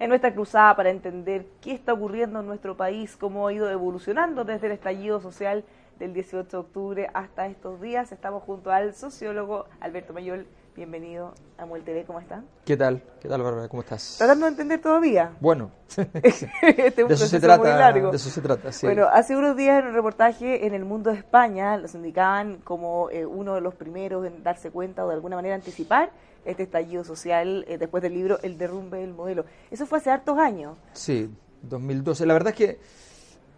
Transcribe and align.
en 0.00 0.08
nuestra 0.08 0.32
cruzada 0.32 0.74
para 0.74 0.90
entender 0.90 1.46
qué 1.60 1.72
está 1.72 1.92
ocurriendo 1.92 2.40
en 2.40 2.46
nuestro 2.46 2.74
país, 2.76 3.16
cómo 3.16 3.46
ha 3.46 3.52
ido 3.52 3.70
evolucionando 3.70 4.44
desde 4.44 4.66
el 4.66 4.72
estallido 4.72 5.20
social 5.20 5.62
del 5.98 6.14
18 6.14 6.48
de 6.50 6.56
octubre 6.56 7.10
hasta 7.12 7.46
estos 7.46 7.82
días. 7.82 8.10
Estamos 8.10 8.42
junto 8.42 8.72
al 8.72 8.94
sociólogo 8.94 9.66
Alberto 9.78 10.14
Mayol. 10.14 10.46
Bienvenido 10.74 11.34
a 11.58 11.66
Muel 11.66 11.82
TV, 11.82 12.04
¿cómo 12.04 12.18
está? 12.18 12.42
¿Qué 12.64 12.76
tal? 12.78 13.02
¿Qué 13.20 13.28
tal, 13.28 13.42
Bárbara? 13.42 13.68
¿Cómo 13.68 13.82
estás? 13.82 14.14
Tratando 14.16 14.46
de 14.46 14.52
entender 14.52 14.80
todavía. 14.80 15.32
Bueno, 15.38 15.70
este 16.22 17.04
de, 17.04 17.12
eso 17.12 17.26
se 17.26 17.38
trata, 17.38 17.92
de 17.92 18.16
eso 18.16 18.30
se 18.30 18.40
trata. 18.40 18.72
Sí. 18.72 18.86
Bueno, 18.86 19.06
hace 19.12 19.36
unos 19.36 19.54
días 19.54 19.82
en 19.82 19.88
un 19.88 19.94
reportaje 19.94 20.66
en 20.66 20.72
El 20.72 20.86
Mundo 20.86 21.10
de 21.10 21.18
España 21.18 21.76
los 21.76 21.94
indicaban 21.94 22.58
como 22.64 23.10
eh, 23.10 23.26
uno 23.26 23.54
de 23.54 23.60
los 23.60 23.74
primeros 23.74 24.24
en 24.24 24.42
darse 24.42 24.70
cuenta 24.70 25.04
o 25.04 25.08
de 25.08 25.14
alguna 25.14 25.36
manera 25.36 25.56
anticipar 25.56 26.10
este 26.44 26.62
estallido 26.64 27.04
social 27.04 27.64
eh, 27.68 27.78
después 27.78 28.02
del 28.02 28.14
libro 28.14 28.38
El 28.42 28.58
derrumbe 28.58 28.98
del 28.98 29.12
modelo. 29.12 29.44
Eso 29.70 29.86
fue 29.86 29.98
hace 29.98 30.10
hartos 30.10 30.38
años. 30.38 30.76
Sí, 30.92 31.28
2012. 31.62 32.26
La 32.26 32.34
verdad 32.34 32.50
es 32.50 32.56
que 32.56 32.78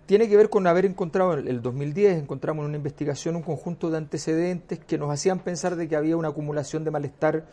tiene 0.07 0.29
que 0.29 0.37
ver 0.37 0.51
con 0.51 0.67
haber 0.67 0.85
encontrado 0.85 1.39
en 1.39 1.49
el 1.49 1.63
2010, 1.63 2.19
encontramos 2.19 2.65
en 2.65 2.69
una 2.69 2.77
investigación 2.77 3.37
un 3.37 3.43
conjunto 3.43 3.91
de 3.91 3.99
antecedentes 3.99 4.81
que 4.81 4.99
nos 4.99 5.11
hacían 5.11 5.39
pensar 5.39 5.77
de 5.77 5.89
que 5.89 5.97
había 5.97 6.17
una 6.17 6.29
acumulación 6.29 6.85
de 6.85 6.91
malestar 6.91 7.47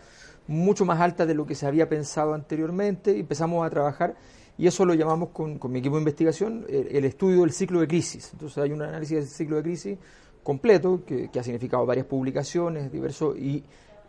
mucho 0.47 0.83
más 0.83 0.99
alta 0.99 1.25
de 1.25 1.35
lo 1.35 1.45
que 1.45 1.53
se 1.53 1.67
había 1.67 1.88
pensado 1.88 2.33
anteriormente 2.33 3.16
y 3.16 3.19
empezamos 3.19 3.66
a 3.66 3.69
trabajar 3.69 4.16
y 4.57 4.67
eso 4.67 4.83
lo 4.83 4.93
llamamos 4.93 5.30
con, 5.30 5.59
mi 5.71 5.80
equipo 5.80 5.95
de 5.95 6.02
investigación 6.02 6.66
el, 6.67 7.05
estudio 7.05 7.41
del 7.41 7.53
ciclo 7.53 7.80
de 7.80 7.88
crisis. 7.88 8.31
Entonces 8.33 8.57
hay 8.57 8.71
un 8.71 8.81
análisis 8.81 9.17
del 9.17 9.27
ciclo 9.27 9.55
de 9.55 9.63
crisis 9.63 9.97
completo 10.43 11.03
que, 11.05 11.30
ha 11.39 11.43
significado 11.43 11.85
varias 11.85 12.08
publicaciones 12.08 12.91
diversos 12.91 13.38
y 13.38 13.64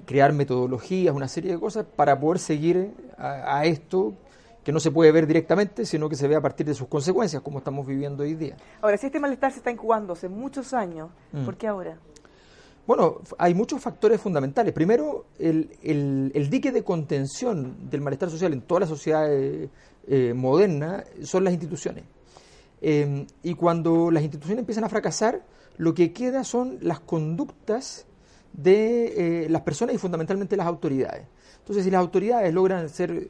crear 0.07 0.33
metodologías, 0.33 1.15
una 1.15 1.29
serie 1.29 1.53
de 1.53 1.61
cosas 1.61 1.85
para 1.85 2.19
poder 2.19 2.39
seguir 2.39 2.95
a 3.19 3.65
esto 3.65 4.15
que 4.65 4.73
no 4.73 4.81
se 4.81 4.91
puede 4.91 5.11
ver 5.13 5.27
directamente, 5.27 5.87
sino 5.87 6.09
que 6.09 6.17
se 6.17 6.29
ve 6.29 6.37
a 6.37 6.41
partir 6.41 6.67
de 6.67 6.75
sus 6.75 6.89
consecuencias, 6.89 7.43
como 7.43 7.59
estamos 7.59 7.87
viviendo 7.87 8.23
hoy 8.23 8.35
día. 8.35 8.57
Ahora, 8.83 8.97
si 8.97 9.07
este 9.07 9.19
malestar 9.19 9.53
se 9.53 9.59
está 9.59 9.71
incubando 9.71 10.13
hace 10.13 10.29
muchos 10.29 10.75
años, 10.75 11.11
mm. 11.33 11.45
¿por 11.45 11.57
qué 11.57 11.67
ahora? 11.67 11.99
Bueno, 12.87 13.21
hay 13.39 13.55
muchos 13.55 13.81
factores 13.81 14.21
fundamentales. 14.21 14.73
Primero, 14.73 15.27
el, 15.39 16.49
dique 16.51 16.73
de 16.73 16.83
contención 16.83 17.89
del 17.89 18.01
malestar 18.01 18.31
social 18.31 18.53
en 18.53 18.63
toda 18.63 18.81
la 18.81 18.87
sociedad 18.87 19.29
eh, 19.31 20.35
moderna 20.35 21.05
son 21.23 21.45
las 21.45 21.53
instituciones. 21.53 22.05
Em, 22.81 23.27
y 23.43 23.55
cuando 23.55 24.11
las 24.11 24.23
instituciones 24.23 24.61
empiezan 24.61 24.85
a 24.85 24.89
fracasar, 24.89 25.43
lo 25.77 25.95
que 25.95 26.13
queda 26.13 26.45
son 26.45 26.79
las 26.81 27.01
conductas 27.01 28.07
de 28.53 29.45
eh, 29.45 29.49
las 29.49 29.63
personas 29.63 29.95
y 29.95 29.99
fundamentalmente 29.99 30.57
las 30.57 30.67
autoridades. 30.67 31.27
Entonces, 31.59 31.85
si 31.85 31.91
las 31.91 32.01
autoridades 32.01 32.53
logran 32.53 32.89
ser 32.89 33.29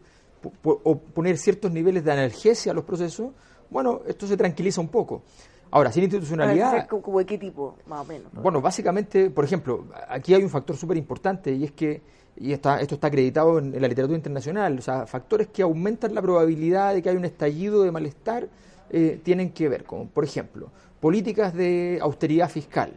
o 0.63 0.99
poner 0.99 1.37
ciertos 1.37 1.71
niveles 1.71 2.05
de 2.05 2.13
analgesia 2.13 2.73
a 2.73 2.75
los 2.75 2.85
procesos, 2.85 3.33
bueno, 3.69 4.01
esto 4.07 4.27
se 4.27 4.37
tranquiliza 4.37 4.81
un 4.81 4.89
poco. 4.89 5.23
Ahora, 5.71 5.93
sin 5.93 6.03
institucionalidad... 6.03 6.89
¿Como 6.89 7.19
de 7.19 7.27
qué 7.27 7.39
tipo, 7.39 7.77
más 7.87 8.01
o 8.01 8.05
menos? 8.05 8.33
Bueno, 8.33 8.61
básicamente, 8.61 9.31
por 9.31 9.45
ejemplo, 9.45 9.87
aquí 10.09 10.35
hay 10.35 10.43
un 10.43 10.51
factor 10.51 10.77
súper 10.77 10.97
importante 10.97 11.53
y 11.53 11.65
es 11.65 11.73
que, 11.73 12.03
y 12.37 12.53
está, 12.53 12.81
esto 12.81 12.97
está 12.97 13.07
acreditado 13.07 13.59
en, 13.59 13.81
la 13.81 13.87
literatura 13.87 14.17
internacional, 14.17 14.79
o 14.79 14.83
sea, 14.83 15.07
factores 15.07 15.49
que 15.49 15.63
aumentan 15.63 16.15
la 16.15 16.23
probabilidad 16.23 16.95
de 16.95 17.03
que 17.03 17.09
haya 17.09 17.19
un 17.19 17.25
estallido 17.25 17.85
de 17.85 17.93
malestar 17.93 18.49
eh, 18.91 19.21
tienen 19.23 19.53
que 19.53 19.69
ver 19.69 19.85
con, 19.85 20.09
por 20.09 20.25
ejemplo, 20.25 20.71
políticas 20.99 21.55
de 21.55 21.99
austeridad 22.03 22.51
fiscal, 22.51 22.93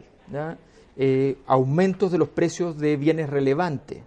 eh, 0.96 1.36
aumentos 1.46 2.12
de 2.12 2.18
los 2.18 2.28
precios 2.28 2.78
de 2.78 2.96
bienes 2.96 3.28
relevantes, 3.28 4.02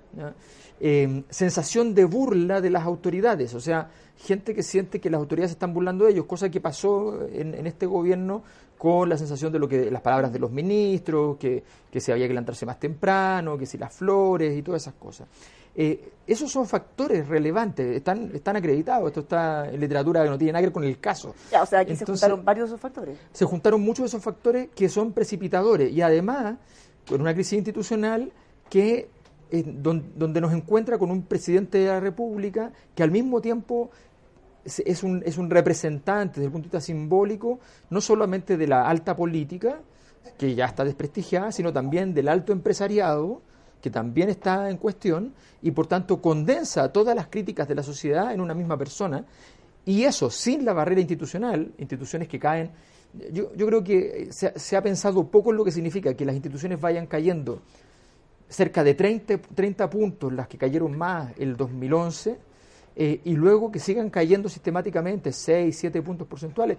Em, 0.79 1.23
sensación 1.29 1.95
de 1.95 2.05
burla 2.05 2.61
de 2.61 2.69
las 2.69 2.85
autoridades, 2.85 3.55
o 3.55 3.59
sea, 3.59 3.89
gente 4.15 4.53
que 4.53 4.61
siente 4.61 5.01
que 5.01 5.09
las 5.09 5.17
autoridades 5.17 5.51
están 5.51 5.73
burlando 5.73 6.05
de 6.05 6.11
ellos, 6.11 6.25
cosa 6.25 6.51
que 6.51 6.61
pasó 6.61 7.27
en, 7.33 7.65
este 7.65 7.87
gobierno 7.87 8.43
con 8.77 9.09
la 9.09 9.17
sensación 9.17 9.51
de 9.51 9.57
lo 9.57 9.67
que 9.67 9.89
las 9.89 10.03
palabras 10.03 10.31
de 10.31 10.37
los 10.37 10.51
ministros, 10.51 11.37
que, 11.37 11.63
se 11.99 12.11
había 12.11 12.27
que 12.27 12.33
levantarse 12.33 12.67
más 12.67 12.79
temprano, 12.79 13.57
que 13.57 13.65
si 13.65 13.79
las 13.79 13.91
flores 13.91 14.55
y 14.55 14.61
todas 14.61 14.83
esas 14.83 14.93
cosas. 14.93 15.27
Eh, 15.79 16.11
esos 16.25 16.51
son 16.51 16.65
factores 16.67 17.27
relevantes, 17.27 17.95
están, 17.95 18.31
están 18.33 18.55
acreditados, 18.55 19.07
esto 19.07 19.19
está 19.21 19.69
en 19.69 19.79
literatura 19.79 20.23
que 20.23 20.29
no 20.29 20.37
tiene 20.37 20.53
nada 20.53 20.61
que 20.61 20.65
ver 20.67 20.73
con 20.73 20.83
el 20.83 20.99
caso. 20.99 21.35
o 21.61 21.65
sea, 21.65 21.79
aquí 21.81 21.95
se 21.95 22.03
juntaron 22.03 22.43
varios 22.43 22.69
de 22.69 22.75
esos 22.75 22.81
factores. 22.81 23.17
Se 23.31 23.45
juntaron 23.45 23.81
muchos 23.81 23.99
de 23.99 24.07
esos 24.07 24.23
factores 24.23 24.69
que 24.75 24.89
son 24.89 25.13
precipitadores 25.13 25.93
y 25.93 26.01
además 26.01 26.57
con 27.07 27.21
una 27.21 27.33
crisis 27.33 27.53
institucional 27.53 28.33
que 28.69 29.09
donde, 29.51 30.41
nos 30.41 30.51
encuentra 30.51 30.97
con 30.97 31.11
un 31.11 31.21
presidente 31.21 31.77
de 31.77 31.87
la 31.87 31.99
República 31.99 32.73
que 32.93 33.03
al 33.03 33.11
mismo 33.11 33.39
tiempo 33.39 33.91
es 34.65 35.03
un, 35.03 35.23
es 35.25 35.37
un 35.37 35.49
representante 35.49 36.41
desde 36.41 36.47
el 36.47 36.51
punto 36.51 36.65
de 36.65 36.67
vista 36.67 36.81
simbólico, 36.81 37.59
no 37.89 38.01
solamente 38.01 38.57
de 38.57 38.67
la 38.67 38.89
alta 38.89 39.15
política, 39.15 39.79
que 40.37 40.55
ya 40.55 40.65
está 40.65 40.83
desprestigiada, 40.83 41.53
sino 41.53 41.71
también 41.71 42.13
del 42.13 42.27
alto 42.27 42.51
empresariado, 42.51 43.41
que 43.81 43.89
también 43.89 44.29
está 44.29 44.69
en 44.69 44.77
cuestión, 44.77 45.33
y 45.61 45.71
por 45.71 45.87
tanto 45.87 46.21
condensa 46.21 46.91
todas 46.91 47.15
las 47.15 47.27
críticas 47.27 47.67
de 47.67 47.75
la 47.75 47.83
sociedad 47.83 48.33
en 48.33 48.41
una 48.41 48.53
misma 48.53 48.77
persona, 48.77 49.25
y 49.85 50.03
eso 50.03 50.29
sin 50.29 50.65
la 50.65 50.73
barrera 50.73 51.01
institucional, 51.01 51.71
instituciones 51.77 52.27
que 52.27 52.39
caen. 52.39 52.71
Yo, 53.31 53.53
yo 53.55 53.65
creo 53.65 53.83
que 53.83 54.27
se, 54.31 54.57
se 54.59 54.75
ha 54.75 54.81
pensado 54.81 55.23
poco 55.27 55.51
en 55.51 55.57
lo 55.57 55.63
que 55.63 55.71
significa 55.71 56.13
que 56.13 56.25
las 56.25 56.35
instituciones 56.35 56.79
vayan 56.79 57.07
cayendo 57.07 57.61
cerca 58.49 58.83
de 58.83 58.93
30, 58.93 59.37
30 59.55 59.89
puntos 59.89 60.31
las 60.31 60.47
que 60.47 60.57
cayeron 60.57 60.97
más 60.97 61.33
el 61.37 61.57
2011 61.57 62.37
eh, 62.95 63.21
y 63.25 63.33
luego 63.33 63.71
que 63.71 63.79
sigan 63.79 64.09
cayendo 64.09 64.49
sistemáticamente 64.49 65.31
6, 65.31 65.77
7 65.77 66.01
puntos 66.01 66.27
porcentuales. 66.27 66.77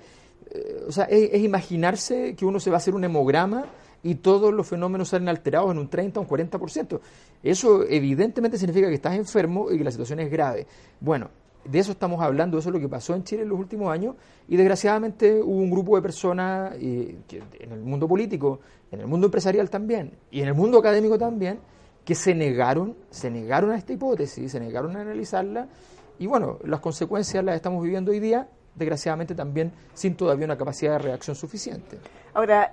Eh, 0.51 0.85
o 0.89 0.93
sea, 0.93 1.05
es, 1.05 1.41
imaginarse 1.41 2.35
que 2.35 2.45
uno 2.45 2.59
se 2.59 2.71
va 2.71 2.77
a 2.77 2.79
hacer 2.79 2.95
un 2.95 3.05
hemograma 3.05 3.67
y 4.03 4.17
todos 4.17 4.53
los 4.53 4.67
fenómenos 4.67 5.09
salen 5.09 5.29
alterados 5.29 5.71
en 5.71 5.79
un 5.79 5.89
30 5.89 6.21
o 6.21 6.23
un 6.23 6.29
40%. 6.29 7.01
Eso 7.43 7.85
evidentemente 7.89 8.59
significa 8.59 8.89
que 8.89 8.95
estás 8.95 9.15
enfermo 9.15 9.71
y 9.71 9.79
que 9.79 9.85
la 9.85 9.91
situación 9.91 10.21
es 10.21 10.31
grave. 10.31 10.67
Bueno, 11.01 11.31
de 11.65 11.79
eso 11.79 11.93
estamos 11.93 12.23
hablando, 12.23 12.59
eso 12.59 12.71
es 12.71 12.73
lo 12.73 12.81
que 12.81 12.89
pasó 12.89 13.15
en 13.15 13.25
Chile 13.25 13.43
en 13.43 13.49
los 13.51 13.59
últimos 13.59 13.93
años 13.93 14.17
y 14.49 14.57
desgraciadamente 14.57 15.43
hubo 15.43 15.61
un 15.61 15.71
grupo 15.71 15.97
de 15.97 16.03
personas 16.03 16.73
eh, 16.81 17.17
en 17.61 17.73
el 17.73 17.81
mundo 17.81 18.09
político, 18.09 18.61
en 18.91 19.01
el 19.01 19.07
mundo 19.07 19.27
empresarial 19.27 19.69
también 19.69 20.13
y 20.31 20.41
en 20.41 20.49
el 20.49 20.55
mundo 20.55 20.79
académico 20.79 21.19
también 21.19 21.59
que 22.05 22.15
se 22.15 22.35
negaron, 22.35 22.97
se 23.11 23.31
negaron 23.31 23.71
a 23.71 23.77
esta 23.77 23.93
hipótesis, 23.93 24.51
se 24.51 24.61
negaron 24.61 24.97
a 24.97 25.03
analizarla 25.03 25.69
y 26.19 26.27
bueno, 26.27 26.59
las 26.65 26.81
consecuencias 26.81 27.45
las 27.45 27.57
estamos 27.57 27.83
viviendo 27.83 28.13
hoy 28.13 28.21
día, 28.21 28.49
desgraciadamente 28.75 29.35
también 29.35 29.73
sin 29.93 30.15
todavía 30.15 30.47
una 30.47 30.57
capacidad 30.57 30.93
de 30.93 30.99
reacción 30.99 31.37
suficiente. 31.37 31.99
Ahora, 32.33 32.73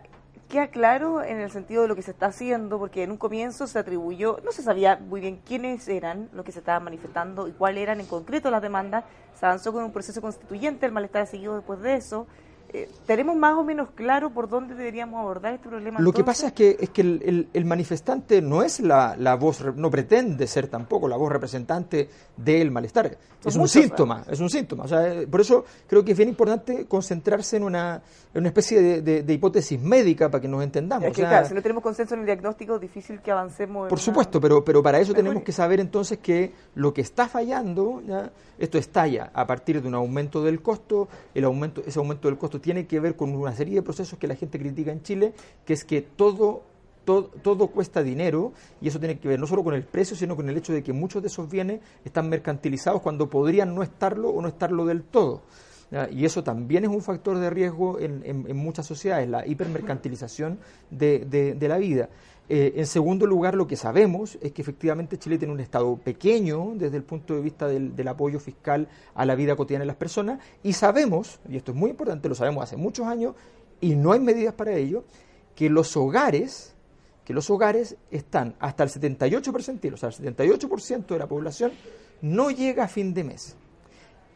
queda 0.49 0.67
claro 0.67 1.23
en 1.23 1.39
el 1.39 1.51
sentido 1.51 1.81
de 1.81 1.87
lo 1.87 1.95
que 1.95 2.01
se 2.01 2.11
está 2.11 2.27
haciendo, 2.27 2.77
porque 2.77 3.03
en 3.03 3.11
un 3.11 3.17
comienzo 3.17 3.67
se 3.67 3.79
atribuyó, 3.79 4.39
no 4.43 4.51
se 4.51 4.61
sabía 4.61 4.97
muy 4.97 5.21
bien 5.21 5.41
quiénes 5.45 5.87
eran 5.87 6.29
los 6.33 6.45
que 6.45 6.51
se 6.51 6.59
estaban 6.59 6.83
manifestando 6.83 7.47
y 7.47 7.51
cuáles 7.51 7.83
eran 7.83 7.99
en 7.99 8.05
concreto 8.05 8.51
las 8.51 8.61
demandas. 8.61 9.03
Se 9.39 9.45
avanzó 9.45 9.73
con 9.73 9.83
un 9.83 9.91
proceso 9.91 10.21
constituyente, 10.21 10.85
el 10.85 10.91
malestar 10.91 11.27
seguido 11.27 11.55
después 11.55 11.81
de 11.81 11.95
eso. 11.95 12.27
Eh, 12.75 12.89
¿Tenemos 13.05 13.37
más 13.37 13.55
o 13.55 13.63
menos 13.63 13.89
claro 13.95 14.31
por 14.31 14.49
dónde 14.49 14.75
deberíamos 14.75 15.19
abordar 15.19 15.53
este 15.53 15.69
problema? 15.69 15.99
Lo 16.01 16.11
que 16.11 16.25
pasa 16.25 16.47
es 16.47 16.53
que, 16.53 16.75
es 16.77 16.89
que 16.89 17.01
el, 17.01 17.65
manifestante 17.65 18.41
no 18.41 18.63
es 18.63 18.81
la, 18.81 19.37
voz, 19.39 19.63
no 19.75 19.89
pretende 19.89 20.45
ser 20.45 20.67
tampoco 20.67 21.07
la 21.07 21.15
voz 21.15 21.31
representante 21.31 22.09
del 22.35 22.71
malestar. 22.71 23.17
es 23.45 23.55
un 23.55 23.69
síntoma, 23.69 24.25
es 24.29 24.41
un 24.41 24.49
síntoma. 24.49 24.85
Eh, 24.91 25.25
por 25.29 25.39
eso 25.39 25.63
creo 25.87 26.03
que 26.03 26.11
es 26.11 26.17
bien 26.17 26.27
importante 26.27 26.85
concentrarse 26.85 27.55
en 27.55 27.63
una, 27.63 28.01
una 28.33 28.47
especie 28.49 29.01
de, 29.01 29.33
hipótesis 29.33 29.79
médica 29.79 30.29
para 30.29 30.41
que 30.41 30.49
nos 30.49 30.61
entendamos. 30.61 31.07
Es 31.07 31.13
que, 31.13 31.21
claro, 31.21 31.47
si 31.47 31.53
no 31.53 31.61
tenemos 31.61 31.81
consenso 31.81 32.15
en 32.15 32.21
el 32.21 32.25
diagnóstico, 32.25 32.75
es 32.75 32.81
difícil 32.81 33.21
que 33.21 33.31
avancemos. 33.31 33.87
por 33.87 33.99
supuesto, 33.99 34.41
pero, 34.41 34.65
pero 34.65 34.83
para 34.83 34.99
eso 34.99 35.13
tenemos 35.13 35.43
que 35.43 35.53
saber 35.53 35.79
entonces 35.79 36.17
que 36.17 36.51
lo 36.73 36.93
que 36.93 37.01
está 37.01 37.29
fallando, 37.29 38.01
esto 38.57 38.77
estalla 38.77 39.31
a 39.33 39.47
partir 39.47 39.81
de 39.81 39.87
un 39.87 39.95
aumento 39.95 40.43
del 40.43 40.61
costo, 40.61 41.07
el 41.33 41.45
aumento, 41.45 41.81
ese 41.85 41.99
aumento 41.99 42.27
del 42.27 42.37
costo 42.37 42.59
tiene 42.65 42.87
que 42.87 42.99
ver 42.99 43.15
con 43.15 43.35
una 43.35 43.55
serie 43.55 43.75
de 43.75 43.83
procesos 43.83 44.17
que 44.17 44.25
la 44.25 44.35
gente 44.35 44.57
critica 44.57 44.91
en 44.91 45.03
Chile, 45.03 45.33
que 45.67 45.73
es 45.73 45.85
que 45.85 46.01
todo, 46.01 46.63
todo, 47.05 47.25
todo, 47.43 47.67
cuesta 47.67 48.01
dinero 48.01 48.53
y 48.81 48.87
eso 48.87 48.97
tiene 48.97 49.19
que 49.19 49.27
ver 49.27 49.39
no 49.39 49.45
solo 49.45 49.63
con 49.63 49.75
el 49.75 49.83
precio, 49.83 50.17
sino 50.17 50.35
con 50.35 50.49
el 50.49 50.57
hecho 50.57 50.73
de 50.73 50.81
que 50.81 50.91
muchos 50.91 51.21
de 51.21 51.27
esos 51.27 51.47
bienes 51.47 51.81
están 52.03 52.27
mercantilizados 52.27 53.03
cuando 53.03 53.29
podrían 53.29 53.75
no 53.75 53.83
estarlo 53.83 54.29
o 54.29 54.41
no 54.41 54.47
estarlo 54.47 54.83
del 54.83 55.03
todo. 55.03 55.43
Y 56.11 56.25
eso 56.25 56.43
también 56.43 56.83
es 56.83 56.89
un 56.89 57.03
factor 57.03 57.37
de 57.37 57.51
riesgo 57.51 57.99
en, 57.99 58.23
en, 58.25 58.57
muchas 58.57 58.87
sociedades, 58.87 59.29
la 59.29 59.45
hipermercantilización 59.45 60.57
de, 60.89 61.19
de 61.23 61.67
la 61.67 61.77
vida. 61.77 62.09
Eh, 62.47 62.73
en 62.75 62.85
segundo 62.85 63.25
lugar, 63.25 63.55
lo 63.55 63.65
que 63.65 63.75
sabemos 63.75 64.37
es 64.39 64.51
que 64.51 64.61
efectivamente 64.61 65.17
Chile 65.17 65.39
tiene 65.39 65.53
un 65.53 65.59
Estado 65.59 65.97
pequeño 65.97 66.73
desde 66.75 66.97
el 66.97 67.03
punto 67.03 67.33
de 67.33 67.41
vista 67.41 67.67
del, 67.67 68.07
apoyo 68.07 68.39
fiscal 68.39 68.87
a 69.15 69.25
la 69.25 69.33
vida 69.33 69.55
cotidiana 69.55 69.81
de 69.81 69.87
las 69.87 69.95
personas 69.95 70.39
y 70.61 70.73
sabemos, 70.73 71.39
y 71.49 71.57
esto 71.57 71.71
es 71.71 71.77
muy 71.77 71.89
importante, 71.89 72.29
lo 72.29 72.35
sabemos 72.35 72.63
hace 72.63 72.77
muchos 72.77 73.07
años 73.07 73.33
y 73.81 73.95
no 73.95 74.11
hay 74.11 74.19
medidas 74.19 74.53
para 74.53 74.75
ello, 74.75 75.05
que 75.55 75.69
los 75.71 75.97
hogares, 75.97 76.75
que 77.23 77.33
los 77.33 77.49
hogares 77.49 77.97
están 78.11 78.55
hasta 78.59 78.83
el 78.83 78.89
78%, 78.91 79.93
o 79.93 79.97
sea, 79.97 80.09
el 80.09 80.35
78% 80.35 81.07
de 81.07 81.19
la 81.19 81.27
población 81.27 81.71
no 82.21 82.51
llega 82.51 82.83
a 82.83 82.87
fin 82.87 83.13
de 83.15 83.23
mes. 83.23 83.55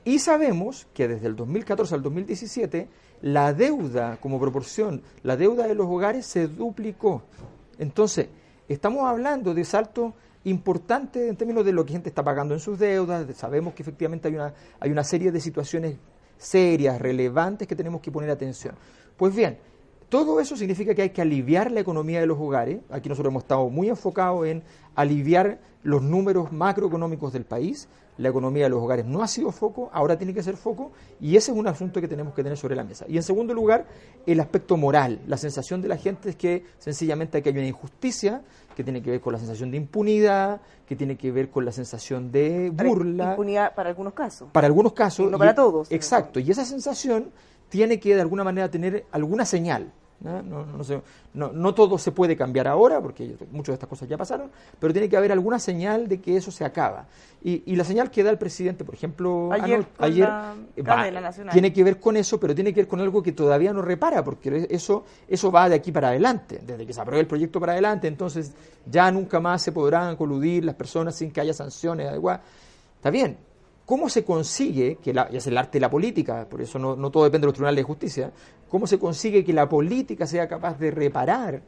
Y 0.03 0.17
sabemos 0.17 0.87
que 0.95 1.07
desde 1.07 1.27
el 1.27 1.35
2014 1.35 1.93
al 1.93 2.01
2017 2.01 2.87
la 3.21 3.53
deuda 3.53 4.17
como 4.19 4.39
proporción, 4.39 5.03
la 5.21 5.37
deuda 5.37 5.67
de 5.67 5.75
los 5.75 5.85
hogares 5.85 6.25
se 6.25 6.47
duplicó. 6.47 7.21
Entonces, 7.79 8.27
estamos 8.67 9.05
hablando 9.05 9.55
de 9.55 9.65
saltos 9.65 10.13
importantes 10.43 11.27
en 11.27 11.35
términos 11.35 11.65
de 11.65 11.71
lo 11.71 11.85
que 11.85 11.93
gente 11.93 12.09
está 12.09 12.23
pagando 12.23 12.53
en 12.53 12.59
sus 12.59 12.77
deudas, 12.77 13.25
sabemos 13.35 13.73
que 13.73 13.81
efectivamente 13.81 14.27
hay 14.27 14.35
una, 14.35 14.53
hay 14.79 14.91
una 14.91 15.03
serie 15.03 15.31
de 15.31 15.39
situaciones 15.41 15.97
serias, 16.37 16.99
relevantes 16.99 17.67
que 17.67 17.75
tenemos 17.75 18.01
que 18.01 18.11
poner 18.11 18.29
atención. 18.29 18.75
Pues 19.17 19.35
bien, 19.35 19.57
todo 20.09 20.39
eso 20.39 20.57
significa 20.57 20.95
que 20.95 21.03
hay 21.03 21.09
que 21.11 21.21
aliviar 21.21 21.71
la 21.71 21.79
economía 21.79 22.19
de 22.19 22.25
los 22.25 22.39
hogares. 22.39 22.79
Aquí 22.89 23.09
nosotros 23.09 23.31
hemos 23.31 23.43
estado 23.43 23.69
muy 23.69 23.89
enfocados 23.89 24.47
en 24.47 24.63
aliviar 24.95 25.59
los 25.83 26.01
números 26.01 26.51
macroeconómicos 26.51 27.31
del 27.31 27.45
país. 27.45 27.87
La 28.17 28.29
economía 28.29 28.63
de 28.63 28.69
los 28.69 28.81
hogares 28.81 29.05
no 29.05 29.23
ha 29.23 29.27
sido 29.27 29.51
foco, 29.51 29.89
ahora 29.93 30.17
tiene 30.17 30.33
que 30.33 30.43
ser 30.43 30.57
foco 30.57 30.91
y 31.21 31.37
ese 31.37 31.51
es 31.51 31.57
un 31.57 31.67
asunto 31.67 32.01
que 32.01 32.07
tenemos 32.07 32.33
que 32.33 32.43
tener 32.43 32.57
sobre 32.57 32.75
la 32.75 32.83
mesa. 32.83 33.05
Y 33.07 33.15
en 33.15 33.23
segundo 33.23 33.53
lugar, 33.53 33.85
el 34.25 34.39
aspecto 34.41 34.75
moral. 34.75 35.21
La 35.25 35.37
sensación 35.37 35.81
de 35.81 35.87
la 35.87 35.95
gente 35.95 36.31
es 36.31 36.35
que 36.35 36.65
sencillamente 36.79 37.41
hay 37.43 37.51
una 37.51 37.67
injusticia 37.67 38.41
que 38.79 38.83
tiene 38.85 39.01
que 39.01 39.11
ver 39.11 39.19
con 39.19 39.33
la 39.33 39.39
sensación 39.39 39.71
de 39.71 39.75
impunidad, 39.75 40.61
que 40.87 40.95
tiene 40.95 41.17
que 41.17 41.33
ver 41.33 41.49
con 41.49 41.65
la 41.65 41.73
sensación 41.73 42.31
de 42.31 42.69
burla. 42.69 43.31
Impunidad 43.31 43.75
para 43.75 43.89
algunos 43.89 44.13
casos. 44.13 44.47
Para 44.53 44.67
algunos 44.67 44.93
casos. 44.93 45.29
no 45.29 45.37
para 45.37 45.53
todos. 45.53 45.91
Exacto. 45.91 46.39
Y 46.39 46.49
esa 46.49 46.63
sensación 46.63 47.29
tiene 47.67 47.99
que 47.99 48.15
de 48.15 48.21
alguna 48.21 48.45
manera 48.45 48.71
tener 48.71 49.05
alguna 49.11 49.43
señal. 49.43 49.91
¿No? 50.21 50.41
No, 50.41 50.65
no, 51.33 51.51
no, 51.51 51.73
todo 51.73 51.97
se 51.97 52.11
puede 52.11 52.35
cambiar 52.35 52.67
ahora, 52.67 53.01
porque 53.01 53.35
muchas 53.51 53.67
de 53.67 53.73
estas 53.73 53.89
cosas 53.89 54.09
ya 54.09 54.17
pasaron, 54.17 54.51
pero 54.79 54.91
tiene 54.93 55.07
que 55.07 55.15
haber 55.15 55.31
alguna 55.31 55.59
señal 55.59 56.07
de 56.07 56.19
que 56.19 56.35
eso 56.35 56.51
se 56.51 56.65
acaba. 56.65 57.05
Y, 57.41 57.63
y 57.71 57.75
la 57.75 57.83
señal 57.83 58.11
que 58.11 58.23
da 58.23 58.29
el 58.29 58.37
presidente, 58.37 58.83
por 58.83 58.95
ejemplo, 58.95 59.49
ayer, 59.51 59.85
ayer 59.97 60.29
tiene 61.51 61.71
que 61.71 61.83
ver 61.83 61.99
con 61.99 62.17
eso, 62.17 62.39
pero 62.39 62.53
tiene 62.53 62.73
que 62.73 62.81
ver 62.81 62.87
con 62.87 62.99
algo 62.99 63.23
que 63.23 63.31
todavía 63.31 63.71
no 63.71 63.81
repara, 63.81 64.23
porque 64.23 64.67
eso, 64.69 65.05
eso 65.27 65.51
va 65.51 65.69
de 65.69 65.75
aquí 65.75 65.91
para 65.91 66.09
adelante, 66.09 66.59
desde 66.65 66.85
que 66.85 66.93
se 66.93 67.01
apruebe 67.01 67.21
el 67.21 67.27
proyecto 67.27 67.59
para 67.59 67.73
adelante, 67.73 68.07
entonces 68.07 68.53
ya 68.85 69.11
nunca 69.11 69.39
más 69.39 69.61
se 69.61 69.71
podrán 69.71 70.15
coludir 70.15 70.65
las 70.65 70.75
personas 70.75 71.15
sin 71.15 71.31
que 71.31 71.41
haya 71.41 71.53
sanciones 71.53 72.09
adecuadas. 72.09 72.41
Está 72.97 73.11
bien, 73.11 73.37
¿Cómo 73.89 74.07
se 74.07 74.23
consigue, 74.23 74.97
que 74.97 75.15
la, 75.15 75.31
ya 75.31 75.39
es 75.39 75.47
el 75.47 75.57
arte 75.57 75.79
de 75.79 75.79
la 75.79 75.89
política, 75.89 76.45
por 76.47 76.61
eso 76.61 76.77
no, 76.77 76.95
no, 76.95 77.09
todo 77.09 77.23
depende 77.23 77.45
de 77.45 77.47
los 77.47 77.55
tribunales 77.55 77.77
de 77.77 77.87
justicia, 77.87 78.31
cómo 78.69 78.85
se 78.85 78.99
consigue 78.99 79.43
que 79.43 79.51
la 79.51 79.67
política 79.67 80.27
sea 80.27 80.47
capaz 80.47 80.77
de 80.77 80.91
reparar 80.91 81.63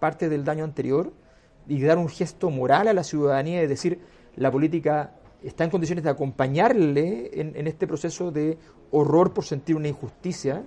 parte 0.00 0.28
del 0.28 0.44
daño 0.44 0.64
anterior 0.64 1.12
y 1.68 1.80
dar 1.80 1.96
un 1.96 2.08
gesto 2.08 2.50
moral 2.50 2.88
a 2.88 2.92
la 2.92 3.04
ciudadanía 3.04 3.62
y 3.62 3.68
decir, 3.68 4.00
la 4.34 4.50
política 4.50 5.12
está 5.44 5.62
en 5.62 5.70
condiciones 5.70 6.02
de 6.02 6.10
acompañarle 6.10 7.30
en, 7.34 7.66
este 7.68 7.86
proceso 7.86 8.32
de 8.32 8.58
horror 8.90 9.32
por 9.32 9.44
sentir 9.44 9.76
una 9.76 9.86
injusticia, 9.86 10.64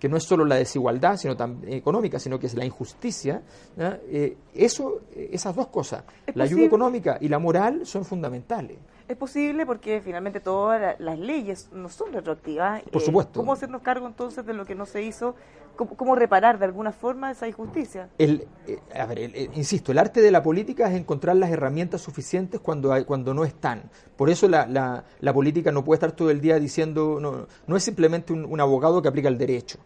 que 0.00 0.08
no 0.08 0.16
es 0.16 0.24
solo 0.24 0.44
la 0.44 0.56
desigualdad 0.56 1.16
sino 1.16 1.36
también 1.36 1.74
económica, 1.74 2.18
sino 2.18 2.40
que 2.40 2.48
es 2.48 2.54
la 2.54 2.64
injusticia. 2.64 3.40
Eh, 3.78 4.36
eso, 4.52 5.02
esas 5.14 5.54
dos 5.54 5.68
cosas, 5.68 6.02
la 6.34 6.42
ayuda 6.42 6.64
económica 6.64 7.18
y 7.20 7.28
la 7.28 7.38
moral, 7.38 7.86
son 7.86 8.04
fundamentales. 8.04 8.78
Es 9.10 9.16
posible 9.16 9.66
porque 9.66 10.00
finalmente 10.00 10.38
todas 10.38 10.94
las 11.00 11.18
leyes 11.18 11.68
no 11.72 11.88
son 11.88 12.12
retroactivas. 12.12 12.80
Por 12.92 13.02
supuesto. 13.02 13.40
¿Cómo 13.40 13.52
hacernos 13.52 13.82
cargo 13.82 14.06
entonces 14.06 14.46
de 14.46 14.54
lo 14.54 14.64
que 14.64 14.76
no 14.76 14.86
se 14.86 15.02
hizo? 15.02 15.34
¿Cómo, 15.74 16.14
reparar 16.14 16.60
de 16.60 16.66
alguna 16.66 16.92
forma 16.92 17.32
esa 17.32 17.48
injusticia? 17.48 18.08
El, 18.18 18.46
eh, 18.68 18.78
a 18.94 19.06
ver, 19.06 19.18
insisto, 19.56 19.90
el 19.90 19.98
arte 19.98 20.20
de 20.20 20.30
la 20.30 20.44
política 20.44 20.88
es 20.88 20.96
encontrar 20.96 21.34
las 21.34 21.50
herramientas 21.50 22.02
suficientes 22.02 22.60
cuando, 22.60 22.92
hay, 22.92 23.04
cuando 23.04 23.34
no 23.34 23.44
están. 23.44 23.82
Por 24.16 24.30
eso 24.30 24.46
la, 24.46 24.66
la, 24.68 25.02
la, 25.18 25.32
política 25.32 25.72
no 25.72 25.84
puede 25.84 25.96
estar 25.96 26.12
todo 26.12 26.30
el 26.30 26.40
día 26.40 26.60
diciendo, 26.60 27.18
no, 27.20 27.48
no 27.66 27.76
es 27.76 27.82
simplemente 27.82 28.32
un, 28.32 28.60
abogado 28.60 29.02
que 29.02 29.08
aplica 29.08 29.26
el 29.26 29.38
derecho. 29.38 29.80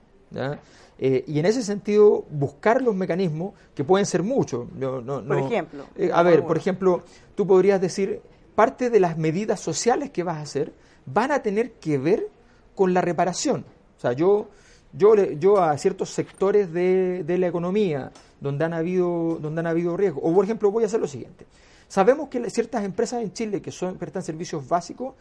Eh, 0.99 1.25
y 1.27 1.39
en 1.39 1.47
ese 1.47 1.63
sentido, 1.63 2.27
buscar 2.29 2.83
los 2.83 2.95
mecanismos, 2.95 3.55
que 3.75 3.85
pueden 3.85 4.05
ser 4.05 4.23
muchos. 4.23 4.71
No, 4.73 5.03
por 5.25 5.39
ejemplo. 5.39 5.87
Eh, 5.97 6.11
a 6.13 6.23
ver, 6.23 6.45
por 6.45 6.59
ejemplo, 6.59 7.03
tú 7.35 7.47
podrías 7.47 7.81
decir 7.81 8.21
parte 8.55 8.91
de 8.91 9.01
las 9.01 9.19
medidas 9.19 9.61
sociales 9.61 10.11
que 10.11 10.23
vas 10.23 10.39
a 10.39 10.43
hacer 10.43 10.73
van 11.07 11.33
a 11.33 11.43
tener 11.43 11.73
que 11.73 11.99
ver 11.99 12.29
con 12.75 12.95
la 12.95 13.01
reparación. 13.01 13.65
O 13.97 14.01
sea, 14.01 14.13
yo, 14.13 14.49
yo, 14.93 15.15
yo 15.15 15.63
a 15.63 15.77
ciertos 15.79 16.11
sectores 16.11 16.73
de, 16.73 17.25
la 17.39 17.47
economía 17.47 18.11
donde 18.41 18.65
han 18.65 18.75
habido, 18.75 19.39
donde 19.41 19.61
han 19.61 19.67
habido 19.67 19.97
riesgos, 19.97 20.23
o 20.25 20.35
por 20.35 20.45
ejemplo, 20.45 20.71
voy 20.71 20.85
a 20.85 20.87
hacer 20.87 21.01
lo 21.01 21.09
siguiente. 21.09 21.47
Sabemos 21.89 22.29
que 22.29 22.49
ciertas 22.51 22.85
empresas 22.85 23.23
en 23.23 23.33
Chile 23.33 23.63
que 23.63 23.71
son, 23.71 23.97
prestan 23.97 24.23
servicios 24.23 24.67
básicos 24.67 25.15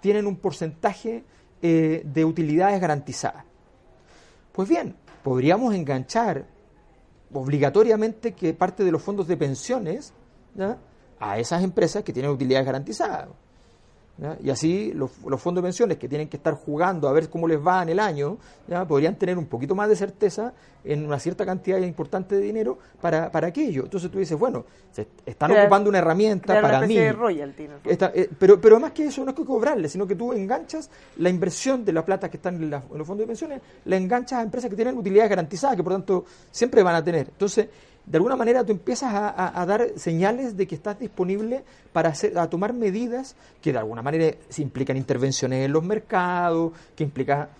tienen 0.00 0.26
un 0.26 0.36
porcentaje 0.36 1.24
eh, 1.62 2.02
de 2.04 2.24
utilidades 2.24 2.80
garantizadas. 2.80 3.44
Pues 4.52 4.68
bien, 4.68 4.94
podríamos 5.22 5.74
enganchar 5.74 6.46
obligatoriamente 7.32 8.32
que 8.32 8.54
parte 8.54 8.84
de 8.84 8.92
los 8.92 9.02
fondos 9.02 9.26
de 9.28 9.36
pensiones. 9.36 10.12
A 11.20 11.38
esas 11.38 11.62
empresas 11.62 12.02
que 12.02 12.12
tienen 12.12 12.30
utilidades 12.30 12.66
garantizadas. 12.66 13.28
Y 14.42 14.50
así 14.50 14.92
los, 14.94 15.12
fondos 15.40 15.62
de 15.62 15.68
pensiones 15.68 15.96
que 15.96 16.08
tienen 16.08 16.28
que 16.28 16.38
estar 16.38 16.54
jugando 16.54 17.08
a 17.08 17.12
ver 17.12 17.30
cómo 17.30 17.46
les 17.46 17.64
va 17.64 17.82
en 17.84 17.90
el 17.90 18.00
año, 18.00 18.36
¿ya? 18.66 18.84
podrían 18.84 19.14
tener 19.14 19.38
un 19.38 19.46
poquito 19.46 19.76
más 19.76 19.88
de 19.88 19.94
certeza 19.94 20.52
en 20.82 21.06
una 21.06 21.20
cierta 21.20 21.46
cantidad 21.46 21.78
importante 21.78 22.34
de 22.34 22.40
dinero 22.40 22.78
para, 23.00 23.30
para 23.30 23.46
aquello. 23.46 23.84
Entonces 23.84 24.10
tú 24.10 24.18
dices, 24.18 24.36
bueno, 24.36 24.64
se 24.90 25.06
están 25.24 25.52
ocupando 25.52 25.88
una 25.88 25.98
herramienta 25.98 26.60
para 26.60 26.80
mí. 26.80 26.98
Eh, 27.84 28.28
pero, 28.36 28.60
pero 28.60 28.80
más 28.80 28.90
que 28.90 29.04
eso 29.06 29.22
no 29.22 29.30
es 29.30 29.36
que 29.36 29.44
cobrarle, 29.44 29.88
sino 29.88 30.04
que 30.04 30.16
tú 30.16 30.32
enganchas 30.32 30.90
la 31.18 31.28
inversión 31.28 31.84
de 31.84 31.92
la 31.92 32.04
plata 32.04 32.28
que 32.28 32.38
están 32.38 32.60
en, 32.60 32.70
los 32.70 33.06
fondos 33.06 33.18
de 33.18 33.26
pensiones, 33.26 33.60
la 33.84 33.96
enganchas 33.96 34.40
a 34.40 34.42
empresas 34.42 34.68
que 34.68 34.74
tienen 34.74 34.98
utilidades 34.98 35.30
garantizadas, 35.30 35.76
que 35.76 35.84
por 35.84 35.92
tanto 35.92 36.24
siempre 36.50 36.82
van 36.82 36.96
a 36.96 37.04
tener. 37.04 37.28
Entonces, 37.28 37.68
de 38.06 38.16
alguna 38.16 38.36
manera 38.36 38.64
tú 38.64 38.72
empiezas 38.72 39.12
a, 39.14 39.66
dar 39.66 39.90
señales 39.96 40.56
de 40.56 40.66
que 40.66 40.74
estás 40.74 40.98
disponible 40.98 41.62
para 41.92 42.08
hacer, 42.08 42.38
a 42.38 42.48
tomar 42.48 42.72
medidas 42.72 43.36
que 43.60 43.72
de 43.72 43.78
alguna 43.78 44.02
manera 44.02 44.34
se 44.48 44.62
implican 44.62 44.96
intervenciones 44.96 45.66
en 45.66 45.72
los 45.72 45.84
mercados, 45.84 46.72
que 46.96 47.04
implica, 47.04 47.50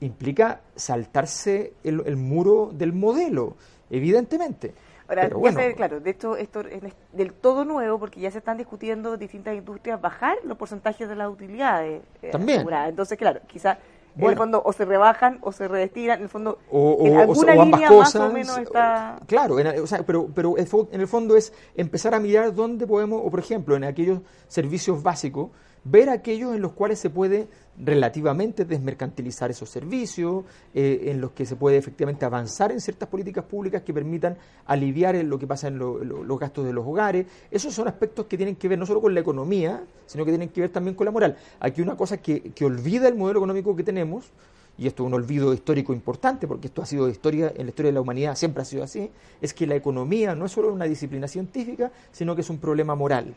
implica 0.00 0.60
saltarse 0.76 1.72
el, 1.82 2.16
muro 2.16 2.70
del 2.72 2.92
modelo, 2.92 3.56
evidentemente. 3.90 4.74
Ahora, 5.08 5.28
claro, 5.74 6.00
de 6.00 6.10
hecho, 6.10 6.36
esto 6.36 6.60
es 6.60 6.82
del 7.12 7.32
todo 7.32 7.64
nuevo 7.64 7.98
porque 7.98 8.20
ya 8.20 8.30
se 8.30 8.38
están 8.38 8.58
discutiendo 8.58 9.16
distintas 9.16 9.56
industrias 9.56 10.00
bajar 10.00 10.36
los 10.44 10.56
porcentajes 10.56 11.08
de 11.08 11.14
las 11.14 11.28
utilidades. 11.28 12.02
Eh, 12.22 12.30
También. 12.30 12.66
Entonces, 12.86 13.16
claro, 13.16 13.40
quizás 13.46 13.78
en 14.18 14.30
el 14.30 14.36
fondo 14.36 14.62
o 14.64 14.72
se 14.72 14.84
rebajan 14.84 15.38
o 15.42 15.52
se 15.52 15.68
redestinan, 15.68 16.18
en 16.18 16.22
el 16.24 16.28
fondo 16.28 16.58
o, 16.70 17.06
en 17.06 17.16
alguna 17.16 17.54
línea 17.54 17.90
más 17.90 18.14
o 18.16 18.32
menos 18.32 18.58
está... 18.58 19.18
Claro, 19.26 19.56
o 19.82 19.86
sea, 19.86 20.04
pero, 20.04 20.28
pero 20.34 20.56
en 20.58 21.00
el 21.00 21.08
fondo 21.08 21.36
es 21.36 21.52
empezar 21.74 22.14
a 22.14 22.20
mirar 22.20 22.54
dónde 22.54 22.86
podemos, 22.86 23.20
o 23.24 23.30
por 23.30 23.40
ejemplo, 23.40 23.76
en 23.76 23.84
aquellos 23.84 24.20
servicios 24.48 25.02
básicos, 25.02 25.50
ver 25.90 26.10
aquellos 26.10 26.54
en 26.54 26.62
los 26.62 26.72
cuales 26.72 26.98
se 26.98 27.10
puede 27.10 27.48
relativamente 27.78 28.64
desmercantilizar 28.64 29.50
esos 29.50 29.68
servicios, 29.68 30.44
eh, 30.74 31.04
en 31.06 31.20
los 31.20 31.32
que 31.32 31.44
se 31.44 31.56
puede 31.56 31.76
efectivamente 31.76 32.24
avanzar 32.24 32.72
en 32.72 32.80
ciertas 32.80 33.08
políticas 33.08 33.44
públicas 33.44 33.82
que 33.82 33.92
permitan 33.92 34.36
aliviar 34.66 35.14
lo 35.24 35.38
que 35.38 35.46
pasa 35.46 35.68
en 35.68 35.78
los 35.78 36.38
gastos 36.38 36.64
de 36.64 36.72
los 36.72 36.86
hogares. 36.86 37.26
Esos 37.50 37.74
son 37.74 37.88
aspectos 37.88 38.26
que 38.26 38.36
tienen 38.36 38.56
que 38.56 38.68
ver 38.68 38.78
no 38.78 38.86
solo 38.86 39.00
con 39.00 39.14
la 39.14 39.20
economía, 39.20 39.84
sino 40.06 40.24
que 40.24 40.30
tienen 40.30 40.48
que 40.48 40.62
ver 40.62 40.70
también 40.70 40.94
con 40.94 41.04
la 41.04 41.10
moral. 41.10 41.36
Aquí 41.60 41.82
una 41.82 41.96
cosa 41.96 42.16
que, 42.16 42.40
que 42.52 42.64
olvida 42.64 43.08
el 43.08 43.14
modelo 43.14 43.40
económico 43.40 43.76
que 43.76 43.82
tenemos, 43.82 44.32
y 44.78 44.86
esto 44.86 45.02
es 45.02 45.06
un 45.06 45.14
olvido 45.14 45.54
histórico 45.54 45.92
importante, 45.92 46.46
porque 46.46 46.68
esto 46.68 46.82
ha 46.82 46.86
sido 46.86 47.08
historia, 47.08 47.52
en 47.54 47.66
la 47.66 47.70
historia 47.70 47.90
de 47.90 47.94
la 47.94 48.00
humanidad 48.00 48.36
siempre 48.36 48.62
ha 48.62 48.64
sido 48.64 48.82
así, 48.82 49.10
es 49.40 49.54
que 49.54 49.66
la 49.66 49.74
economía 49.74 50.34
no 50.34 50.46
es 50.46 50.52
solo 50.52 50.72
una 50.72 50.84
disciplina 50.84 51.28
científica, 51.28 51.90
sino 52.10 52.34
que 52.34 52.40
es 52.42 52.50
un 52.50 52.58
problema 52.58 52.94
moral. 52.94 53.34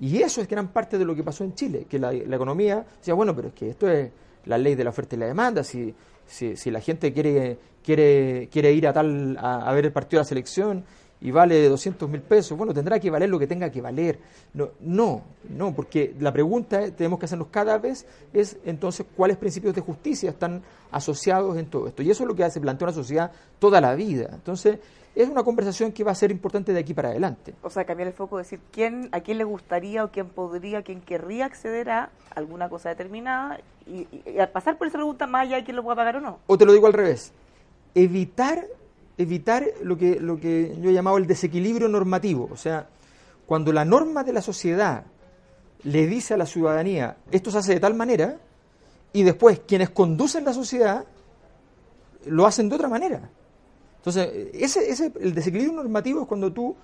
Y 0.00 0.22
eso 0.22 0.40
es 0.40 0.48
gran 0.48 0.68
parte 0.68 0.98
de 0.98 1.04
lo 1.04 1.14
que 1.14 1.24
pasó 1.24 1.44
en 1.44 1.54
Chile, 1.54 1.86
que 1.88 1.98
la, 1.98 2.12
economía 2.12 2.84
decía, 2.98 3.14
bueno, 3.14 3.34
pero 3.34 3.48
es 3.48 3.54
que 3.54 3.70
esto 3.70 3.88
es 3.88 4.10
la 4.44 4.58
ley 4.58 4.74
de 4.74 4.84
la 4.84 4.90
oferta 4.90 5.16
y 5.16 5.18
la 5.18 5.26
demanda, 5.26 5.64
si, 5.64 5.94
si, 6.26 6.70
la 6.70 6.80
gente 6.80 7.12
quiere, 7.12 7.58
quiere, 7.82 8.48
quiere 8.50 8.72
ir 8.72 8.86
a, 8.86 8.92
tal, 8.92 9.36
a, 9.40 9.72
ver 9.72 9.86
el 9.86 9.92
partido 9.92 10.18
de 10.18 10.24
la 10.24 10.28
selección 10.28 10.84
y 11.20 11.30
vale 11.30 11.68
200 11.68 12.08
mil 12.08 12.22
pesos, 12.22 12.56
bueno, 12.56 12.72
tendrá 12.72 13.00
que 13.00 13.10
valer 13.10 13.28
lo 13.28 13.38
que 13.38 13.46
tenga 13.46 13.70
que 13.70 13.80
valer. 13.80 14.18
No, 14.54 14.70
no, 14.80 15.22
no, 15.48 15.74
porque 15.74 16.14
la 16.20 16.32
pregunta 16.32 16.80
que 16.80 16.90
tenemos 16.92 17.18
que 17.18 17.26
hacernos 17.26 17.48
cada 17.50 17.78
vez 17.78 18.06
es 18.32 18.56
entonces 18.64 19.06
cuáles 19.16 19.36
principios 19.36 19.74
de 19.74 19.80
justicia 19.80 20.30
están 20.30 20.62
asociados 20.90 21.56
en 21.56 21.66
todo 21.66 21.88
esto. 21.88 22.02
Y 22.02 22.10
eso 22.10 22.22
es 22.22 22.28
lo 22.28 22.36
que 22.36 22.48
se 22.50 22.60
plantea 22.60 22.86
una 22.86 22.94
sociedad 22.94 23.32
toda 23.58 23.80
la 23.80 23.94
vida. 23.94 24.30
Entonces, 24.32 24.78
es 25.14 25.28
una 25.28 25.42
conversación 25.42 25.90
que 25.90 26.04
va 26.04 26.12
a 26.12 26.14
ser 26.14 26.30
importante 26.30 26.72
de 26.72 26.78
aquí 26.78 26.94
para 26.94 27.08
adelante. 27.08 27.52
O 27.62 27.70
sea, 27.70 27.84
cambiar 27.84 28.06
el 28.06 28.14
foco, 28.14 28.38
decir 28.38 28.60
quién, 28.70 29.08
a 29.10 29.20
quién 29.20 29.38
le 29.38 29.44
gustaría 29.44 30.04
o 30.04 30.12
quién 30.12 30.28
podría, 30.28 30.82
quién 30.82 31.00
querría 31.00 31.46
acceder 31.46 31.90
a 31.90 32.10
alguna 32.36 32.68
cosa 32.68 32.90
determinada 32.90 33.58
y, 33.84 34.06
pasar 34.52 34.78
por 34.78 34.86
esa 34.86 34.98
pregunta 34.98 35.26
más 35.26 35.42
allá 35.42 35.56
de 35.56 35.64
quién 35.64 35.76
lo 35.76 35.82
pueda 35.82 35.96
pagar 35.96 36.16
o 36.16 36.20
no. 36.20 36.38
O 36.46 36.56
te 36.56 36.64
lo 36.64 36.72
digo 36.72 36.86
al 36.86 36.92
revés, 36.92 37.32
evitar, 37.96 38.64
evitar 39.18 39.66
lo 39.82 39.98
que, 39.98 40.20
lo 40.20 40.40
que 40.40 40.76
yo 40.80 40.90
he 40.90 40.92
llamado 40.92 41.18
el 41.18 41.26
desequilibrio 41.26 41.88
normativo. 41.88 42.48
O 42.50 42.56
sea, 42.56 42.88
cuando 43.46 43.72
la 43.72 43.84
norma 43.84 44.24
de 44.24 44.32
la 44.32 44.40
sociedad 44.40 45.04
le 45.82 46.06
dice 46.06 46.34
a 46.34 46.36
la 46.36 46.46
ciudadanía, 46.46 47.16
esto 47.30 47.50
se 47.50 47.58
hace 47.58 47.74
de 47.74 47.80
tal 47.80 47.94
manera, 47.94 48.38
y 49.12 49.22
después 49.22 49.60
quienes 49.66 49.90
conducen 49.90 50.44
la 50.44 50.52
sociedad 50.52 51.04
lo 52.26 52.46
hacen 52.46 52.68
de 52.68 52.74
otra 52.76 52.88
manera. 52.88 53.28
Entonces, 53.96 54.48
ese, 54.54 54.90
ese, 54.90 55.12
el 55.20 55.34
desequilibrio 55.34 55.76
normativo 55.76 56.22
es 56.22 56.28
cuando 56.28 56.52
tú 56.52 56.76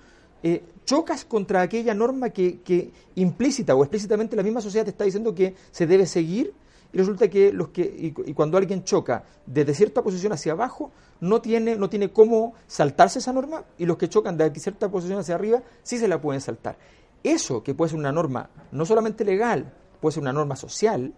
eh, 0.43 0.63
chocas 0.85 1.25
contra 1.25 1.61
aquella 1.61 1.93
norma 1.93 2.29
que, 2.29 2.59
que, 2.61 2.91
implícita 3.15 3.73
o 3.73 3.83
explícitamente 3.83 4.35
la 4.35 4.43
misma 4.43 4.61
sociedad 4.61 4.85
te 4.85 4.91
está 4.91 5.03
diciendo 5.05 5.33
que 5.33 5.55
se 5.71 5.87
debe 5.87 6.05
seguir 6.05 6.53
y 6.95 6.97
resulta 6.97 7.27
que 7.27 7.51
los 7.51 7.67
que 7.69 7.81
y, 7.83 8.33
cuando 8.33 8.57
alguien 8.57 8.85
choca 8.85 9.25
desde 9.45 9.73
cierta 9.73 10.01
posición 10.01 10.31
hacia 10.31 10.53
abajo 10.53 10.91
no 11.19 11.41
tiene 11.41 11.75
no 11.75 11.89
tiene 11.89 12.09
cómo 12.13 12.53
saltarse 12.67 13.19
esa 13.19 13.33
norma 13.33 13.65
y 13.77 13.85
los 13.85 13.97
que 13.97 14.07
chocan 14.07 14.37
de 14.37 14.49
cierta 14.57 14.87
posición 14.87 15.19
hacia 15.19 15.35
arriba 15.35 15.61
sí 15.83 15.97
se 15.97 16.07
la 16.07 16.21
pueden 16.21 16.39
saltar. 16.39 16.77
Eso 17.21 17.61
que 17.63 17.75
puede 17.75 17.89
ser 17.89 17.99
una 17.99 18.13
norma 18.13 18.49
no 18.71 18.85
solamente 18.85 19.25
legal 19.25 19.73
puede 19.99 20.13
ser 20.13 20.21
una 20.21 20.31
norma 20.31 20.55
social 20.55 21.13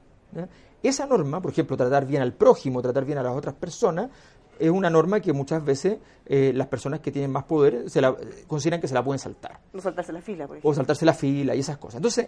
esa 0.81 1.05
norma 1.05 1.43
por 1.43 1.51
ejemplo 1.51 1.77
tratar 1.77 2.07
bien 2.07 2.23
al 2.23 2.33
prójimo 2.33 2.81
tratar 2.81 3.05
bien 3.05 3.19
a 3.19 3.23
las 3.23 3.35
otras 3.35 3.53
personas 3.53 4.09
es 4.59 4.69
una 4.69 4.89
norma 4.89 5.19
que 5.19 5.33
muchas 5.33 5.63
veces 5.63 5.97
eh, 6.25 6.51
las 6.53 6.67
personas 6.67 6.99
que 6.99 7.11
tienen 7.11 7.31
más 7.31 7.43
poder 7.45 7.89
se 7.89 8.01
la, 8.01 8.15
consideran 8.47 8.81
que 8.81 8.87
se 8.87 8.93
la 8.93 9.03
pueden 9.03 9.19
saltar. 9.19 9.59
No 9.73 9.81
saltarse 9.81 10.11
la 10.11 10.21
fila, 10.21 10.47
por 10.47 10.57
ejemplo. 10.57 10.69
O 10.69 10.73
saltarse 10.73 11.05
la 11.05 11.13
fila 11.13 11.55
y 11.55 11.59
esas 11.59 11.77
cosas. 11.77 11.95
Entonces, 11.95 12.27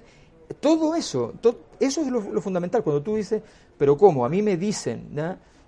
todo 0.60 0.96
eso, 0.96 1.34
eso 1.80 2.02
es 2.02 2.08
lo, 2.08 2.42
fundamental. 2.42 2.84
Cuando 2.84 3.02
tú 3.02 3.16
dices, 3.16 3.42
pero 3.78 3.98
¿cómo? 3.98 4.26
A 4.26 4.30
mí 4.30 4.42
me 4.42 4.58
dicen 4.58 5.10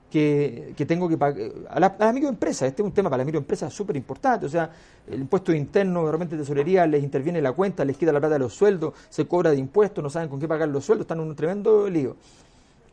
que, 0.10 0.74
que, 0.76 0.86
tengo 0.86 1.08
que 1.08 1.18
pagar. 1.18 1.52
A 1.70 1.80
la, 1.80 1.88
a 1.88 2.06
la 2.06 2.14
microempresa, 2.14 2.66
este 2.66 2.82
es 2.82 2.86
un 2.86 2.94
tema 2.94 3.10
para 3.10 3.20
la 3.20 3.26
microempresa 3.26 3.70
súper 3.70 3.96
importante. 3.96 4.46
O 4.46 4.50
sea, 4.50 4.72
el 5.08 5.22
impuesto 5.22 5.54
interno, 5.54 6.06
realmente 6.08 6.38
tesorería, 6.38 6.86
les 6.88 7.04
interviene 7.04 7.42
la 7.42 7.52
cuenta, 7.54 7.86
les 7.86 7.98
quita 7.98 8.12
la 8.12 8.20
plata 8.20 8.34
de 8.34 8.40
los 8.40 8.54
sueldos, 8.54 8.94
se 9.10 9.28
cobra 9.28 9.52
de 9.52 9.58
impuestos, 9.58 10.04
no 10.04 10.10
saben 10.10 10.30
con 10.30 10.40
qué 10.40 10.48
pagar 10.48 10.70
los 10.70 10.86
sueldos, 10.86 11.06
están 11.06 11.20
en 11.20 11.28
un 11.28 11.36
tremendo 11.36 11.90
lío. 11.90 12.16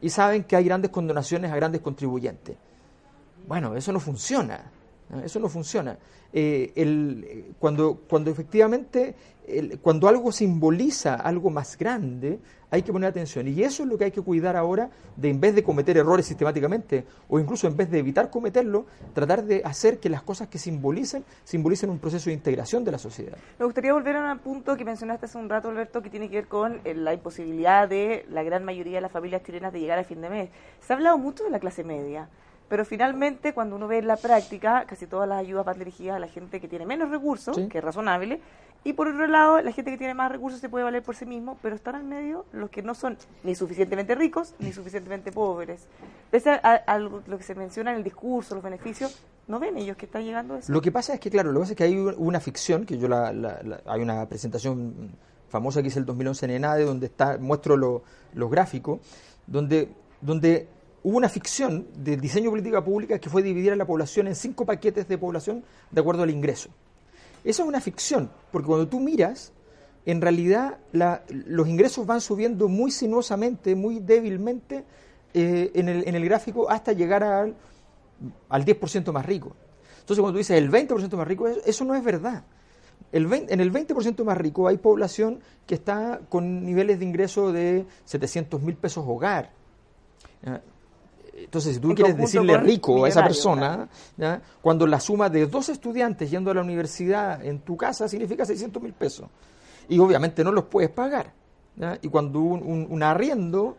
Y 0.00 0.10
saben 0.10 0.44
que 0.44 0.56
hay 0.56 0.64
grandes 0.64 0.90
condonaciones 0.90 1.50
a 1.50 1.56
grandes 1.56 1.80
contribuyentes. 1.80 2.56
Bueno, 3.48 3.74
eso 3.74 3.92
no 3.92 3.98
funciona. 3.98 4.60
Eso 5.24 5.40
no 5.40 5.48
funciona. 5.48 5.96
Eh, 6.30 7.54
cuando, 7.58 7.98
efectivamente, 8.26 9.14
cuando 9.80 10.06
algo 10.06 10.30
simboliza 10.30 11.14
algo 11.14 11.48
más 11.48 11.78
grande, 11.78 12.38
hay 12.70 12.82
que 12.82 12.92
poner 12.92 13.08
atención. 13.08 13.48
Y 13.48 13.62
eso 13.62 13.84
es 13.84 13.88
lo 13.88 13.96
que 13.96 14.04
hay 14.04 14.10
que 14.10 14.20
cuidar 14.20 14.54
ahora, 14.54 14.90
de 15.16 15.30
en 15.30 15.40
vez 15.40 15.54
de 15.54 15.62
cometer 15.62 15.96
errores 15.96 16.26
sistemáticamente, 16.26 17.06
o 17.26 17.40
incluso 17.40 17.66
en 17.66 17.74
vez 17.74 17.90
de 17.90 18.00
evitar 18.00 18.28
cometerlo, 18.28 18.84
tratar 19.14 19.42
de 19.42 19.62
hacer 19.64 19.98
que 19.98 20.10
las 20.10 20.20
cosas 20.20 20.48
que 20.48 20.58
simbolicen, 20.58 21.24
simbolicen 21.42 21.88
un 21.88 21.98
proceso 21.98 22.28
de 22.28 22.34
integración 22.34 22.84
de 22.84 22.92
la 22.92 22.98
sociedad. 22.98 23.38
Me 23.58 23.64
gustaría 23.64 23.94
volver 23.94 24.16
a 24.16 24.30
un 24.30 24.38
punto 24.40 24.76
que 24.76 24.84
mencionaste 24.84 25.24
hace 25.24 25.38
un 25.38 25.48
rato, 25.48 25.70
Alberto, 25.70 26.02
que 26.02 26.10
tiene 26.10 26.28
que 26.28 26.36
ver 26.36 26.48
con 26.48 26.82
eh, 26.84 26.92
la 26.92 27.14
imposibilidad 27.14 27.88
de 27.88 28.26
la 28.28 28.42
gran 28.42 28.62
mayoría 28.62 28.96
de 28.96 29.00
las 29.00 29.12
familias 29.12 29.42
chilenas 29.42 29.72
de 29.72 29.80
llegar 29.80 29.98
a 29.98 30.04
fin 30.04 30.20
de 30.20 30.28
mes. 30.28 30.50
Se 30.86 30.92
ha 30.92 30.96
hablado 30.96 31.16
mucho 31.16 31.44
de 31.44 31.50
la 31.50 31.58
clase 31.58 31.82
media. 31.82 32.28
Pero 32.68 32.84
finalmente, 32.84 33.54
cuando 33.54 33.76
uno 33.76 33.88
ve 33.88 33.98
en 33.98 34.06
la 34.06 34.16
práctica, 34.16 34.84
casi 34.86 35.06
todas 35.06 35.28
las 35.28 35.38
ayudas 35.38 35.64
van 35.64 35.78
dirigidas 35.78 36.16
a 36.16 36.18
la 36.18 36.28
gente 36.28 36.60
que 36.60 36.68
tiene 36.68 36.84
menos 36.84 37.10
recursos, 37.10 37.58
que 37.70 37.78
es 37.78 37.84
razonable, 37.84 38.40
y 38.84 38.92
por 38.92 39.08
otro 39.08 39.26
lado, 39.26 39.60
la 39.60 39.72
gente 39.72 39.90
que 39.90 39.98
tiene 39.98 40.14
más 40.14 40.30
recursos 40.30 40.60
se 40.60 40.68
puede 40.68 40.84
valer 40.84 41.02
por 41.02 41.16
sí 41.16 41.26
mismo, 41.26 41.58
pero 41.62 41.74
están 41.74 41.96
al 41.96 42.04
medio 42.04 42.46
los 42.52 42.70
que 42.70 42.82
no 42.82 42.94
son 42.94 43.16
ni 43.42 43.54
suficientemente 43.54 44.14
ricos 44.14 44.54
ni 44.60 44.72
suficientemente 44.72 45.32
pobres. 45.32 45.86
Pese 46.30 46.50
a, 46.50 46.98
lo 46.98 47.38
que 47.38 47.42
se 47.42 47.54
menciona 47.54 47.90
en 47.90 47.98
el 47.98 48.04
discurso, 48.04 48.54
los 48.54 48.62
beneficios, 48.62 49.20
no 49.48 49.58
ven 49.58 49.76
ellos 49.78 49.96
que 49.96 50.06
está 50.06 50.20
llegando 50.20 50.56
eso. 50.56 50.72
Lo 50.72 50.80
que 50.80 50.92
pasa 50.92 51.14
es 51.14 51.20
que, 51.20 51.30
claro, 51.30 51.52
lo 51.52 51.60
que 51.60 51.62
pasa 51.64 51.72
es 51.72 51.76
que 51.76 51.84
hay 51.84 51.96
una 51.96 52.40
ficción, 52.40 52.86
que 52.86 52.98
yo 52.98 53.08
la, 53.08 53.28
hay 53.86 54.00
una 54.00 54.26
presentación 54.28 55.10
famosa 55.48 55.82
que 55.82 55.88
hice 55.88 55.98
el 55.98 56.06
2011 56.06 56.46
en 56.46 56.50
ENADE, 56.52 56.84
donde 56.84 57.06
está, 57.06 57.38
muestro 57.38 57.76
los 57.76 58.50
gráficos, 58.50 59.00
donde, 59.46 59.88
donde 60.20 60.68
hubo 61.02 61.16
una 61.16 61.28
ficción 61.28 61.86
del 61.96 62.20
diseño 62.20 62.44
de 62.44 62.50
política 62.50 62.84
pública 62.84 63.18
que 63.18 63.30
fue 63.30 63.42
dividir 63.42 63.72
a 63.72 63.76
la 63.76 63.86
población 63.86 64.26
en 64.26 64.34
cinco 64.34 64.64
paquetes 64.64 65.08
de 65.08 65.18
población 65.18 65.64
de 65.90 66.00
acuerdo 66.00 66.22
al 66.22 66.30
ingreso. 66.30 66.70
Eso 67.44 67.62
es 67.62 67.68
una 67.68 67.80
ficción, 67.80 68.30
porque 68.50 68.66
cuando 68.66 68.88
tú 68.88 69.00
miras, 69.00 69.52
en 70.04 70.20
realidad 70.20 70.78
los 71.28 71.68
ingresos 71.68 72.06
van 72.06 72.20
subiendo 72.20 72.68
muy 72.68 72.90
sinuosamente, 72.90 73.74
muy 73.74 74.00
débilmente 74.00 74.84
eh, 75.34 75.70
en, 75.74 75.88
el, 75.88 76.24
gráfico 76.24 76.70
hasta 76.70 76.92
llegar 76.92 77.22
al, 77.22 77.54
al 78.48 78.64
10% 78.64 79.12
más 79.12 79.24
rico. 79.24 79.54
Entonces 80.00 80.22
cuando 80.22 80.32
tú 80.32 80.38
dices 80.38 80.56
el 80.56 80.70
20% 80.70 81.16
más 81.16 81.28
rico, 81.28 81.46
eso, 81.46 81.84
no 81.84 81.94
es 81.94 82.02
verdad. 82.02 82.44
El 83.12 83.32
en 83.32 83.60
el 83.60 83.72
20% 83.72 84.24
más 84.24 84.36
rico 84.36 84.66
hay 84.66 84.78
población 84.78 85.40
que 85.66 85.74
está 85.74 86.20
con 86.28 86.64
niveles 86.64 86.98
de 86.98 87.04
ingreso 87.04 87.52
de 87.52 87.86
700 88.04 88.60
mil 88.62 88.76
pesos 88.76 89.04
hogar. 89.06 89.52
Entonces, 91.34 91.76
si 91.76 91.80
tú 91.80 91.94
quieres 91.94 92.16
decirle 92.16 92.56
rico 92.58 93.04
a 93.04 93.08
esa 93.08 93.24
persona, 93.24 93.88
cuando 94.60 94.86
la 94.86 95.00
suma 95.00 95.28
de 95.28 95.46
dos 95.46 95.68
estudiantes 95.68 96.30
yendo 96.30 96.50
a 96.50 96.54
la 96.54 96.62
universidad 96.62 97.44
en 97.44 97.60
tu 97.60 97.76
casa 97.76 98.08
significa 98.08 98.44
600 98.44 98.82
mil 98.82 98.92
pesos. 98.92 99.28
Y 99.88 99.98
obviamente 99.98 100.44
no 100.44 100.52
los 100.52 100.64
puedes 100.64 100.90
pagar. 100.90 101.32
Y 102.02 102.08
cuando 102.08 102.40
un, 102.40 103.02
arriendo 103.02 103.76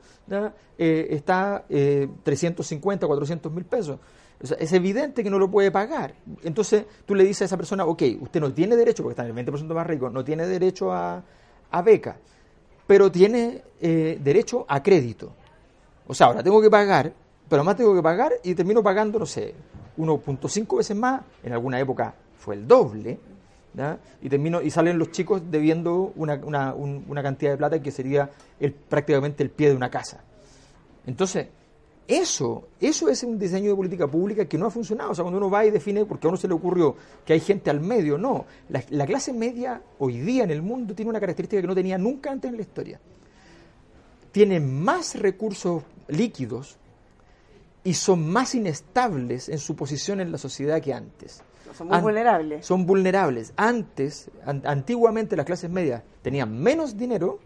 eh, 0.78 1.08
está 1.10 1.66
eh, 1.70 2.08
350, 2.24 3.06
400 3.06 3.52
mil 3.52 3.66
pesos. 3.66 4.00
es 4.40 4.72
evidente 4.72 5.22
que 5.22 5.30
no 5.30 5.38
lo 5.38 5.52
puede 5.52 5.70
pagar. 5.70 6.14
Entonces 6.44 6.86
tú 7.06 7.14
le 7.14 7.26
dices 7.26 7.44
a 7.44 7.46
esa 7.46 7.58
persona, 7.58 7.86
ok, 7.86 8.04
usted 8.22 8.40
no 8.40 8.54
tiene 8.54 8.76
derecho, 8.78 9.04
porque 9.04 9.14
está 9.14 9.28
en 9.28 9.38
el 9.38 9.46
20% 9.46 9.74
más 9.74 9.86
rico, 9.86 10.10
no 10.10 10.24
tiene 10.24 10.48
derecho 10.48 10.94
a, 10.94 11.22
beca, 11.84 12.18
pero 12.88 13.12
tiene 13.12 13.62
eh, 13.82 14.18
derecho 14.24 14.66
a 14.68 14.82
crédito. 14.82 15.34
O 16.08 16.14
sea, 16.14 16.28
ahora 16.28 16.42
tengo 16.42 16.62
que 16.62 16.70
pagar 16.70 17.14
pero 17.50 17.62
además 17.62 17.78
tengo 17.78 17.96
que 17.96 18.04
pagar 18.04 18.34
y 18.44 18.54
termino 18.54 18.84
pagando, 18.84 19.20
no 19.20 19.26
sé, 19.26 19.54
1.5 19.98 20.78
veces 20.78 20.96
más, 20.96 21.22
en 21.44 21.54
alguna 21.54 21.80
época 21.80 22.14
fue 22.38 22.56
el 22.56 22.68
doble, 22.68 23.20
y 24.22 24.30
termino 24.30 24.62
y 24.62 24.72
salen 24.72 24.98
los 24.98 25.12
chicos 25.12 25.42
debiendo 25.50 26.12
una, 26.16 26.36
una, 26.36 26.74
una 26.74 27.24
cantidad 27.24 27.52
de 27.52 27.58
plata 27.58 27.82
que 27.82 27.92
sería 27.92 28.30
el, 28.60 28.74
prácticamente 28.74 29.44
el 29.44 29.50
pie 29.50 29.70
de 29.70 29.76
una 29.76 29.90
casa. 29.90 30.22
Entonces, 31.06 31.48
eso, 32.08 32.70
eso 32.80 33.08
es 33.10 33.24
un 33.24 33.38
diseño 33.38 33.70
de 33.70 33.76
política 33.76 34.08
pública 34.08 34.46
que 34.46 34.58
no 34.58 34.66
ha 34.66 34.72
funcionado. 34.72 35.12
O 35.12 35.16
sea, 35.16 35.24
cuando 35.24 35.38
uno 35.38 35.50
va 35.50 35.66
y 35.66 35.72
define, 35.72 36.06
porque 36.06 36.28
a 36.28 36.30
uno 36.30 36.38
se 36.38 36.48
le 36.48 36.56
ocurrió 36.56 36.96
que 37.24 37.34
hay 37.34 37.40
gente 37.40 37.70
al 37.70 37.80
medio, 37.80 38.18
no. 38.18 38.46
La, 38.70 38.84
la 38.90 39.06
clase 39.06 39.32
media 39.32 39.82
hoy 40.00 40.20
día 40.20 40.44
en 40.44 40.52
el 40.52 40.62
mundo 40.62 40.94
tiene 40.96 41.10
una 41.10 41.20
característica 41.20 41.62
que 41.62 41.68
no 41.68 41.76
tenía 41.76 41.98
nunca 41.98 42.32
antes 42.32 42.50
en 42.50 42.58
la 42.58 42.64
historia. 42.64 43.00
Tiene 44.32 44.60
más 44.60 45.16
recursos 45.16 45.84
líquidos 46.08 46.78
y 47.84 47.94
son 47.94 48.28
más 48.30 48.56
inestables 48.56 49.50
en 49.50 49.60
su 49.60 49.76
posición 49.76 50.20
en 50.20 50.32
la 50.32 50.38
sociedad 50.38 50.82
que 50.82 50.94
antes. 50.94 51.42
Son 51.78 51.88
muy 51.88 52.00
vulnerables. 52.00 52.66
Son 52.66 52.86
vulnerables. 52.86 53.54
Antes, 53.56 54.30
antiguamente 54.46 55.36
las 55.36 55.46
clases 55.46 55.70
medias 55.70 56.04
tenían 56.22 56.58
menos 56.58 56.98
dinero, 56.98 57.40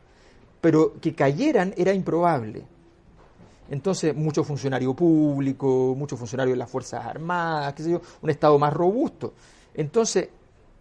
pero 0.62 1.00
que 1.00 1.13
cayeran 1.13 1.74
era 1.78 1.94
improbable. 1.94 2.66
Entonces, 3.70 4.16
mucho 4.16 4.44
funcionario 4.44 4.94
público, 4.94 5.96
muchos 5.98 6.20
funcionarios 6.20 6.54
de 6.54 6.60
las 6.60 6.70
Fuerzas 6.70 7.06
Armadas, 7.06 7.74
qué 7.74 7.84
sé 7.84 7.92
yo, 7.92 8.02
un 8.22 8.30
Estado 8.30 8.58
más 8.60 8.74
robusto. 8.74 9.34
Entonces, 9.74 10.30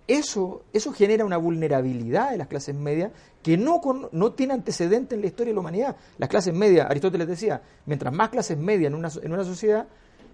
eso, 0.06 0.62
eso 0.72 0.92
genera 0.92 1.24
una 1.24 1.36
vulnerabilidad 1.36 2.32
de 2.32 2.38
las 2.38 2.48
clases 2.48 2.74
medias 2.74 3.12
que 3.42 3.56
no, 3.56 3.80
no 4.12 4.32
tiene 4.32 4.54
antecedente 4.54 5.14
en 5.14 5.20
la 5.20 5.28
historia 5.28 5.50
de 5.50 5.54
la 5.54 5.60
humanidad. 5.60 5.96
Las 6.18 6.28
clases 6.28 6.54
medias, 6.54 6.88
Aristóteles 6.90 7.28
decía, 7.28 7.62
mientras 7.86 8.12
más 8.12 8.28
clases 8.30 8.58
medias 8.58 8.92
en 8.92 8.94
una, 8.94 9.08
en 9.22 9.32
una 9.32 9.44
sociedad, 9.44 9.86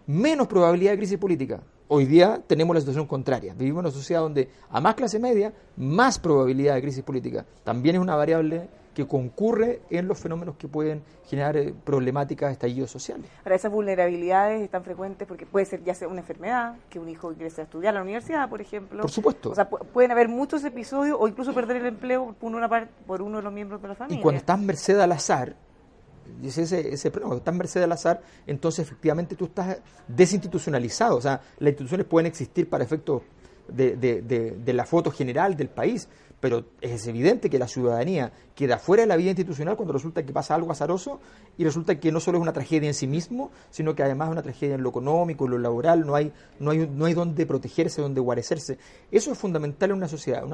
menos 0.06 0.46
probabilidad 0.46 0.92
de 0.92 0.98
crisis 0.98 1.18
política. 1.18 1.60
Hoy 1.88 2.06
día 2.06 2.42
tenemos 2.46 2.74
la 2.74 2.80
situación 2.80 3.06
contraria. 3.06 3.54
Vivimos 3.54 3.80
en 3.80 3.86
una 3.86 3.94
sociedad 3.94 4.20
donde 4.22 4.48
a 4.70 4.80
más 4.80 4.94
clase 4.94 5.18
media, 5.18 5.52
más 5.76 6.18
probabilidad 6.18 6.74
de 6.74 6.82
crisis 6.82 7.02
política. 7.02 7.44
También 7.64 7.96
es 7.96 8.02
una 8.02 8.16
variable 8.16 8.68
que 8.98 9.06
concurre 9.06 9.80
en 9.90 10.08
los 10.08 10.18
fenómenos 10.18 10.56
que 10.56 10.66
pueden 10.66 11.04
generar 11.24 11.56
eh, 11.56 11.72
problemáticas, 11.84 12.50
estallidos 12.50 12.90
sociales. 12.90 13.30
Ahora, 13.44 13.54
esas 13.54 13.70
vulnerabilidades 13.70 14.60
están 14.60 14.82
frecuentes 14.82 15.28
porque 15.28 15.46
puede 15.46 15.66
ser 15.66 15.84
ya 15.84 15.94
sea 15.94 16.08
una 16.08 16.18
enfermedad, 16.18 16.74
que 16.90 16.98
un 16.98 17.08
hijo 17.08 17.32
quiere 17.32 17.46
estudiar 17.46 17.94
a 17.94 17.98
la 17.98 18.02
universidad, 18.02 18.48
por 18.48 18.60
ejemplo. 18.60 19.02
Por 19.02 19.10
supuesto. 19.12 19.50
O 19.50 19.54
sea, 19.54 19.68
pueden 19.68 20.10
haber 20.10 20.26
muchos 20.26 20.64
episodios 20.64 21.16
o 21.20 21.28
incluso 21.28 21.54
perder 21.54 21.76
el 21.76 21.86
empleo 21.86 22.34
por, 22.40 22.52
una 22.52 22.68
parte, 22.68 22.92
por 23.06 23.22
uno 23.22 23.36
de 23.36 23.44
los 23.44 23.52
miembros 23.52 23.80
de 23.80 23.86
la 23.86 23.94
familia. 23.94 24.18
Y 24.18 24.20
cuando 24.20 24.40
estás 24.40 24.58
merced 24.58 24.98
al 24.98 25.12
azar, 25.12 25.54
dice 26.40 26.62
ese, 26.62 26.92
ese 26.92 27.12
cuando 27.12 27.36
estás 27.36 27.54
merced 27.54 27.80
al 27.80 27.92
azar, 27.92 28.20
entonces 28.48 28.84
efectivamente 28.84 29.36
tú 29.36 29.44
estás 29.44 29.78
desinstitucionalizado. 30.08 31.16
O 31.16 31.20
sea, 31.20 31.40
las 31.60 31.68
instituciones 31.68 32.04
pueden 32.04 32.26
existir 32.26 32.68
para 32.68 32.82
efectos 32.82 33.22
de, 33.68 33.96
de 33.96 34.72
la 34.72 34.84
foto 34.84 35.10
general 35.10 35.56
del 35.56 35.68
país 35.68 36.08
pero 36.40 36.64
es 36.80 37.06
evidente 37.06 37.50
que 37.50 37.58
la 37.58 37.66
ciudadanía 37.66 38.32
queda 38.54 38.78
fuera 38.78 39.02
de 39.02 39.08
la 39.08 39.16
vida 39.16 39.30
institucional 39.30 39.76
cuando 39.76 39.92
resulta 39.92 40.24
que 40.24 40.32
pasa 40.32 40.54
algo 40.54 40.70
azaroso 40.70 41.20
y 41.56 41.64
resulta 41.64 41.98
que 41.98 42.12
no 42.12 42.20
solo 42.20 42.38
es 42.38 42.42
una 42.42 42.52
tragedia 42.52 42.88
en 42.88 42.94
sí 42.94 43.06
mismo, 43.06 43.50
sino 43.70 43.94
que 43.94 44.04
además 44.04 44.28
es 44.28 44.32
una 44.32 44.42
tragedia 44.42 44.76
en 44.76 44.82
lo 44.82 44.90
económico, 44.90 45.46
en 45.46 45.52
lo 45.52 45.58
laboral, 45.58 46.06
no 46.06 46.14
hay, 46.14 46.32
no 46.60 46.70
hay, 46.70 46.88
no 46.88 47.06
hay 47.06 47.14
donde 47.14 47.44
protegerse, 47.44 48.02
donde 48.02 48.20
guarecerse. 48.20 48.78
Eso 49.10 49.32
es 49.32 49.38
fundamental 49.38 49.90
en 49.90 49.96
una 49.96 50.08
sociedad. 50.08 50.44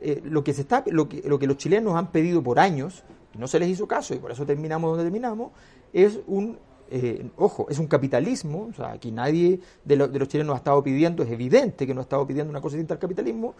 Eh, 0.00 0.20
lo, 0.24 0.42
que 0.42 0.52
se 0.52 0.62
está, 0.62 0.82
lo, 0.86 1.08
que, 1.08 1.22
lo 1.24 1.38
que 1.38 1.46
los 1.46 1.56
chilenos 1.58 1.94
han 1.94 2.10
pedido 2.10 2.42
por 2.42 2.58
años, 2.58 3.04
no 3.38 3.46
se 3.46 3.60
les 3.60 3.68
hizo 3.68 3.86
caso, 3.86 4.14
y 4.14 4.18
por 4.18 4.32
eso 4.32 4.44
terminamos 4.44 4.90
donde 4.90 5.04
terminamos, 5.04 5.52
es 5.92 6.18
un 6.26 6.58
eh, 6.90 7.26
ojo, 7.36 7.66
es 7.70 7.78
un 7.78 7.86
capitalismo, 7.86 8.68
o 8.70 8.74
sea, 8.74 8.92
aquí 8.92 9.10
nadie 9.10 9.58
de, 9.84 9.96
de, 9.96 10.18
los 10.18 10.28
chilenos 10.28 10.54
ha 10.54 10.58
estado 10.58 10.82
pidiendo, 10.82 11.22
es 11.22 11.30
evidente 11.30 11.86
que 11.86 11.94
no 11.94 12.00
ha 12.00 12.02
estado 12.02 12.26
pidiendo 12.26 12.50
una 12.50 12.60
cosa 12.60 12.76
distinta 12.76 12.94
al 12.94 13.00
capitalismo, 13.00 13.54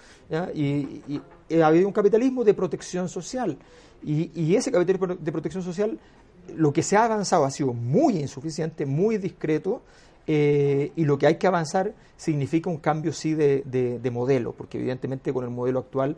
Y, 0.54 1.20
ha 1.60 1.66
habido 1.66 1.86
un 1.86 1.92
capitalismo 1.92 2.44
de 2.44 2.54
protección 2.54 3.08
social. 3.08 3.56
Y, 4.02 4.54
ese 4.54 4.70
capitalismo 4.70 5.14
de 5.14 5.32
protección 5.32 5.62
social, 5.62 5.98
lo 6.54 6.72
que 6.72 6.82
se 6.82 6.96
ha 6.96 7.04
avanzado 7.04 7.44
ha 7.44 7.50
sido 7.50 7.72
muy 7.72 8.18
insuficiente, 8.18 8.84
muy 8.84 9.16
discreto, 9.16 9.82
eh, 10.26 10.92
y 10.96 11.04
lo 11.04 11.18
que 11.18 11.26
hay 11.26 11.36
que 11.36 11.46
avanzar 11.46 11.92
significa 12.16 12.70
un 12.70 12.78
cambio 12.78 13.12
sí 13.12 13.34
de, 13.34 14.10
modelo, 14.12 14.52
porque 14.52 14.78
evidentemente 14.78 15.32
con 15.32 15.44
el 15.44 15.50
modelo 15.50 15.80
actual 15.80 16.16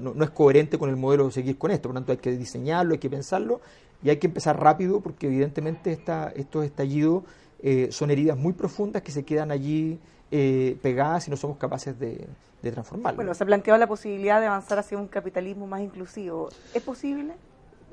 no, 0.00 0.14
no, 0.14 0.24
es 0.24 0.30
coherente 0.30 0.78
con 0.78 0.90
el 0.90 0.96
modelo 0.96 1.26
de 1.26 1.32
seguir 1.32 1.56
con 1.56 1.70
esto, 1.70 1.88
por 1.88 1.94
lo 1.94 2.00
tanto 2.00 2.12
hay 2.12 2.18
que 2.18 2.32
diseñarlo, 2.32 2.92
hay 2.92 2.98
que 2.98 3.10
pensarlo 3.10 3.60
y 4.06 4.10
hay 4.10 4.18
que 4.18 4.28
empezar 4.28 4.60
rápido 4.60 5.00
porque 5.00 5.26
evidentemente 5.26 5.90
esta, 5.90 6.32
estos 6.36 6.64
estallidos 6.64 7.24
eh, 7.60 7.88
son 7.90 8.12
heridas 8.12 8.38
muy 8.38 8.52
profundas 8.52 9.02
que 9.02 9.10
se 9.10 9.24
quedan 9.24 9.50
allí 9.50 9.98
eh, 10.30 10.78
pegadas 10.80 11.26
y 11.26 11.30
no 11.32 11.36
somos 11.36 11.56
capaces 11.56 11.98
de, 11.98 12.24
de 12.62 12.70
transformarlas. 12.70 13.16
Bueno, 13.16 13.34
se 13.34 13.42
ha 13.42 13.46
planteado 13.48 13.80
la 13.80 13.88
posibilidad 13.88 14.40
de 14.40 14.46
avanzar 14.46 14.78
hacia 14.78 14.96
un 14.96 15.08
capitalismo 15.08 15.66
más 15.66 15.80
inclusivo. 15.80 16.50
¿Es 16.72 16.84
posible? 16.84 17.34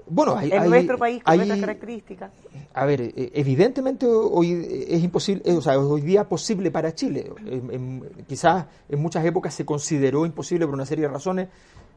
Bueno, 0.08 0.38
hay, 0.38 0.52
en 0.52 0.70
nuestro 0.70 1.00
país 1.00 1.24
con 1.24 1.42
estas 1.42 1.60
características. 1.60 2.32
A 2.76 2.86
ver, 2.86 3.02
eh, 3.02 3.32
evidentemente 3.34 4.06
hoy 4.06 4.86
es 4.88 5.04
imposible, 5.04 5.52
o 5.52 5.62
sea, 5.62 5.80
hoy 5.80 6.02
día 6.02 6.30
posible 6.30 6.70
para 6.70 6.94
Chile. 6.94 7.32
quizás 8.28 8.68
en 8.88 9.02
muchas 9.02 9.26
épocas 9.26 9.56
se 9.56 9.66
consideró 9.66 10.28
imposible 10.28 10.68
por 10.68 10.76
una 10.76 10.86
serie 10.86 11.08
de 11.08 11.12
razones. 11.12 11.48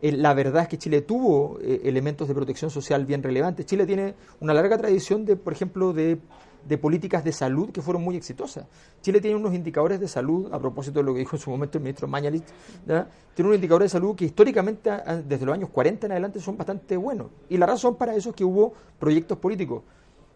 Eh, 0.02 0.12
la 0.12 0.34
verdad 0.34 0.62
es 0.62 0.68
que 0.68 0.78
Chile 0.78 1.00
tuvo 1.00 1.58
eh, 1.60 1.80
elementos 1.84 2.28
de 2.28 2.34
protección 2.34 2.70
social 2.70 3.06
bien 3.06 3.22
relevantes. 3.22 3.64
Chile 3.66 3.86
tiene 3.86 4.14
una 4.40 4.52
larga 4.52 4.76
tradición 4.76 5.24
de, 5.24 5.36
por 5.36 5.52
ejemplo, 5.52 5.92
de, 5.92 6.18
políticas 6.80 7.24
de 7.24 7.32
salud 7.32 7.70
que 7.70 7.80
fueron 7.80 8.02
muy 8.02 8.16
exitosas. 8.16 8.66
Chile 9.00 9.20
tiene 9.20 9.36
unos 9.36 9.54
indicadores 9.54 10.00
de 10.00 10.08
salud, 10.08 10.52
a 10.52 10.58
propósito 10.58 10.98
de 10.98 11.04
lo 11.04 11.14
que 11.14 11.20
dijo 11.20 11.36
en 11.36 11.40
su 11.40 11.48
momento 11.48 11.78
el 11.78 11.84
ministro 11.84 12.08
Mañalich, 12.08 12.44
tiene 12.84 13.48
unos 13.48 13.54
indicadores 13.54 13.92
de 13.92 13.98
salud 13.98 14.16
que 14.16 14.24
históricamente, 14.24 14.90
desde 15.24 15.46
los 15.46 15.54
años 15.54 15.70
40 15.70 16.06
en 16.06 16.12
adelante, 16.12 16.40
son 16.40 16.56
bastante 16.56 16.96
buenos. 16.96 17.28
Y 17.48 17.56
la 17.56 17.66
razón 17.66 17.94
para 17.94 18.16
eso 18.16 18.30
es 18.30 18.36
que 18.36 18.44
hubo 18.44 18.72
proyectos 18.98 19.38
políticos 19.38 19.84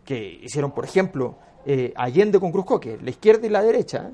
que 0.05 0.41
hicieron, 0.43 0.71
por 0.71 0.85
ejemplo, 0.85 1.35
eh, 1.67 1.93
Allende 1.97 2.39
con 2.39 2.53
Cruz 2.53 2.65
Coque, 2.65 2.99
la 3.03 3.11
izquierda 3.11 3.47
y 3.47 3.51
la 3.51 3.63
derecha, 3.63 4.13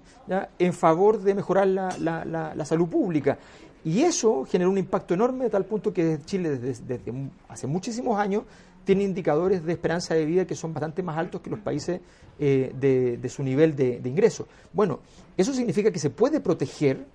en 0.58 0.72
favor 0.72 1.20
de 1.20 1.34
mejorar 1.34 1.68
la, 1.68 2.54
la 2.54 2.64
salud 2.64 2.88
pública. 2.88 3.38
Y 3.87 4.02
eso 4.02 4.45
generó 4.45 4.73
un 4.73 4.78
impacto 4.78 5.14
enorme 5.14 5.45
de 5.45 5.50
tal 5.50 5.64
punto 5.64 5.93
que 5.93 6.19
Chile 6.25 6.59
desde, 6.59 7.00
hace 7.49 7.69
muchísimos 7.69 8.19
años 8.19 8.43
tiene 8.85 9.05
indicadores 9.05 9.64
de 9.64 9.75
esperanza 9.75 10.12
de 10.12 10.25
vida 10.25 10.45
que 10.45 10.57
son 10.57 10.75
bastante 10.75 11.05
más 11.05 11.16
altos 11.16 11.40
que 11.40 11.50
los 11.50 11.61
países 11.61 12.00
eh, 12.37 12.73
de, 12.75 13.28
su 13.28 13.45
nivel 13.45 13.76
de, 13.76 14.00
ingreso. 14.05 14.49
Bueno, 14.73 14.99
eso 15.37 15.55
significa 15.55 15.93
que 15.93 16.00
se 16.00 16.11
puede 16.11 16.40
proteger 16.40 17.07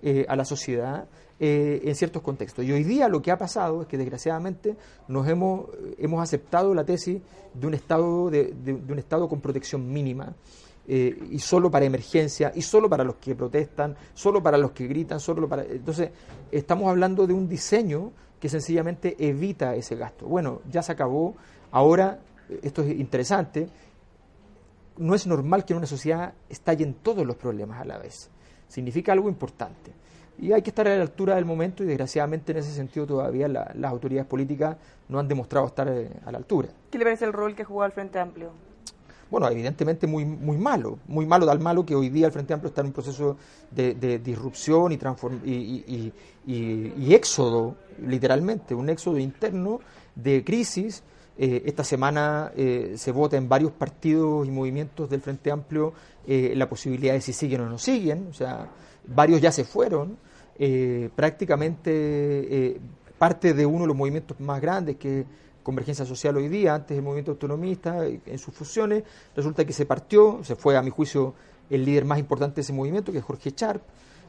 eh, 0.00 0.24
a 0.26 0.36
la 0.36 0.46
sociedad 0.46 1.06
eh, 1.38 1.82
en 1.84 1.94
ciertos 1.94 2.22
contextos. 2.22 2.64
Y 2.64 2.72
hoy 2.72 2.82
día 2.82 3.08
lo 3.08 3.20
que 3.20 3.30
ha 3.30 3.36
pasado 3.36 3.82
es 3.82 3.86
que 3.86 3.98
desgraciadamente 3.98 4.74
nos 5.08 5.28
hemos, 5.28 5.66
hemos 5.98 6.22
aceptado 6.22 6.72
la 6.72 6.86
tesis 6.86 7.20
de 7.52 7.66
un 7.66 7.74
estado 7.74 8.30
de 8.30 8.54
un 8.88 8.98
estado 8.98 9.28
con 9.28 9.42
protección 9.42 9.92
mínima 9.92 10.34
eh, 10.88 11.28
y 11.30 11.38
solo 11.38 11.70
para 11.70 11.84
emergencia, 11.84 12.52
y 12.54 12.62
solo 12.62 12.88
para 12.88 13.02
los 13.02 13.16
que 13.16 13.34
protestan, 13.34 13.96
solo 14.14 14.42
para 14.42 14.56
los 14.56 14.70
que 14.70 14.86
gritan, 14.86 15.18
solo 15.18 15.48
para... 15.48 15.64
Entonces, 15.64 16.10
estamos 16.52 16.88
hablando 16.88 17.26
de 17.26 17.32
un 17.32 17.48
diseño 17.48 18.12
que 18.38 18.48
sencillamente 18.48 19.16
evita 19.18 19.74
ese 19.74 19.96
gasto. 19.96 20.26
Bueno, 20.26 20.60
ya 20.70 20.82
se 20.82 20.92
acabó, 20.92 21.34
ahora, 21.72 22.20
esto 22.62 22.82
es 22.82 22.90
interesante, 22.98 23.68
no 24.98 25.14
es 25.14 25.26
normal 25.26 25.64
que 25.64 25.72
en 25.72 25.78
una 25.78 25.86
sociedad 25.86 26.34
estallen 26.48 26.94
todos 26.94 27.26
los 27.26 27.36
problemas 27.36 27.80
a 27.80 27.84
la 27.84 27.98
vez. 27.98 28.30
Significa 28.68 29.12
algo 29.12 29.28
importante. 29.28 29.92
Y 30.38 30.52
hay 30.52 30.62
que 30.62 30.70
estar 30.70 30.86
a 30.86 30.94
la 30.94 31.02
altura 31.02 31.34
del 31.34 31.46
momento 31.46 31.82
y 31.82 31.86
desgraciadamente 31.86 32.52
en 32.52 32.58
ese 32.58 32.72
sentido 32.72 33.06
todavía 33.06 33.48
las 33.48 33.90
autoridades 33.90 34.28
políticas 34.28 34.76
no 35.08 35.18
han 35.18 35.28
demostrado 35.28 35.66
estar 35.66 35.88
eh, 35.88 36.10
a 36.24 36.30
la 36.30 36.38
altura. 36.38 36.68
¿Qué 36.90 36.98
le 36.98 37.04
parece 37.04 37.24
el 37.24 37.32
rol 37.32 37.54
que 37.54 37.64
jugó 37.64 37.84
el 37.84 37.92
Frente 37.92 38.18
Amplio? 38.18 38.50
Bueno, 39.30 39.48
evidentemente 39.48 40.06
muy, 40.06 40.24
muy 40.24 40.56
malo, 40.56 40.98
muy 41.08 41.26
malo, 41.26 41.46
tal 41.46 41.58
malo 41.60 41.84
que 41.84 41.94
hoy 41.94 42.10
día 42.10 42.26
el 42.26 42.32
Frente 42.32 42.54
Amplio 42.54 42.68
está 42.68 42.80
en 42.82 42.88
un 42.88 42.92
proceso 42.92 43.36
de, 43.70 44.18
disrupción 44.18 44.92
y, 44.92 44.98
y, 45.44 46.12
y, 46.46 46.92
y, 46.96 47.14
éxodo, 47.14 47.76
literalmente, 48.06 48.74
un 48.74 48.88
éxodo 48.88 49.18
interno 49.18 49.80
de 50.14 50.44
crisis. 50.44 51.02
Eh, 51.38 51.64
esta 51.66 51.84
semana 51.84 52.52
eh, 52.56 52.94
se 52.96 53.12
vota 53.12 53.36
en 53.36 53.48
varios 53.48 53.72
partidos 53.72 54.46
y 54.46 54.50
movimientos 54.50 55.10
del 55.10 55.20
Frente 55.20 55.50
Amplio 55.50 55.92
eh, 56.26 56.54
la 56.56 56.66
posibilidad 56.66 57.12
de 57.12 57.20
si 57.20 57.34
siguen 57.34 57.60
o 57.60 57.68
no 57.68 57.78
siguen, 57.78 58.28
o 58.30 58.32
sea, 58.32 58.70
varios 59.06 59.40
ya 59.40 59.52
se 59.52 59.64
fueron, 59.64 60.16
prácticamente 61.14 62.80
parte 63.18 63.52
de 63.52 63.66
uno 63.66 63.80
de 63.80 63.88
los 63.88 63.96
movimientos 63.96 64.40
más 64.40 64.58
grandes 64.60 64.96
que 64.96 65.26
Convergencia 65.66 66.04
Social 66.04 66.36
hoy 66.36 66.46
día, 66.46 66.76
antes 66.76 66.96
el 66.96 67.02
movimiento 67.02 67.32
autonomista, 67.32 68.06
en 68.06 68.38
sus 68.38 68.54
fusiones, 68.54 69.02
resulta 69.34 69.64
que 69.64 69.72
se 69.72 69.84
partió, 69.84 70.38
se 70.44 70.54
fue 70.54 70.76
a 70.76 70.80
mi 70.80 70.90
juicio 70.90 71.34
el 71.68 71.84
líder 71.84 72.04
más 72.04 72.20
importante 72.20 72.54
de 72.54 72.60
ese 72.60 72.72
movimiento, 72.72 73.10
que 73.10 73.18
es 73.18 73.24
Jorge 73.24 73.50
Charp, 73.50 73.82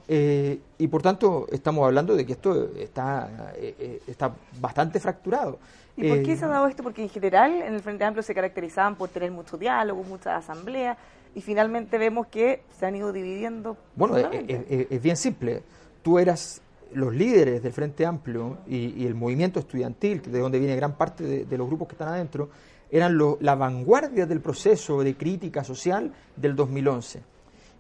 eh, 0.07 0.59
y 0.79 0.87
por 0.87 1.03
tanto 1.03 1.45
estamos 1.51 1.85
hablando 1.85 2.15
de 2.15 2.25
que 2.25 2.31
esto 2.31 2.71
está, 2.75 3.53
eh, 3.55 3.75
eh, 3.77 4.01
está 4.07 4.33
bastante 4.59 4.99
fracturado. 4.99 5.59
¿Y 5.95 6.09
por 6.09 6.23
qué 6.23 6.35
se 6.35 6.45
ha 6.45 6.47
dado 6.47 6.65
esto? 6.65 6.81
Porque 6.81 7.03
en 7.03 7.09
general 7.09 7.51
en 7.51 7.75
el 7.75 7.81
Frente 7.81 8.03
Amplio 8.03 8.23
se 8.23 8.33
caracterizaban 8.33 8.95
por 8.95 9.09
tener 9.09 9.29
mucho 9.29 9.59
diálogo, 9.59 10.01
mucha 10.05 10.37
asamblea, 10.37 10.97
y 11.35 11.41
finalmente 11.41 11.99
vemos 11.99 12.25
que 12.25 12.63
se 12.79 12.87
han 12.87 12.95
ido 12.95 13.13
dividiendo. 13.13 13.77
Bueno, 13.95 14.17
es, 14.17 15.01
bien 15.03 15.15
simple. 15.15 15.61
Tú 16.01 16.17
eras 16.17 16.63
los 16.93 17.13
líderes 17.13 17.61
del 17.61 17.71
Frente 17.71 18.05
Amplio 18.05 18.59
y, 18.67 19.05
el 19.05 19.15
movimiento 19.15 19.59
estudiantil, 19.59 20.21
de 20.21 20.39
donde 20.39 20.59
viene 20.59 20.75
gran 20.75 20.97
parte 20.97 21.45
de, 21.45 21.57
los 21.57 21.67
grupos 21.67 21.87
que 21.87 21.93
están 21.93 22.09
adentro, 22.09 22.49
eran 22.89 23.17
la 23.41 23.55
vanguardia 23.55 24.25
del 24.25 24.39
proceso 24.39 25.03
de 25.03 25.15
crítica 25.15 25.63
social 25.63 26.11
del 26.35 26.55
2011. 26.55 27.21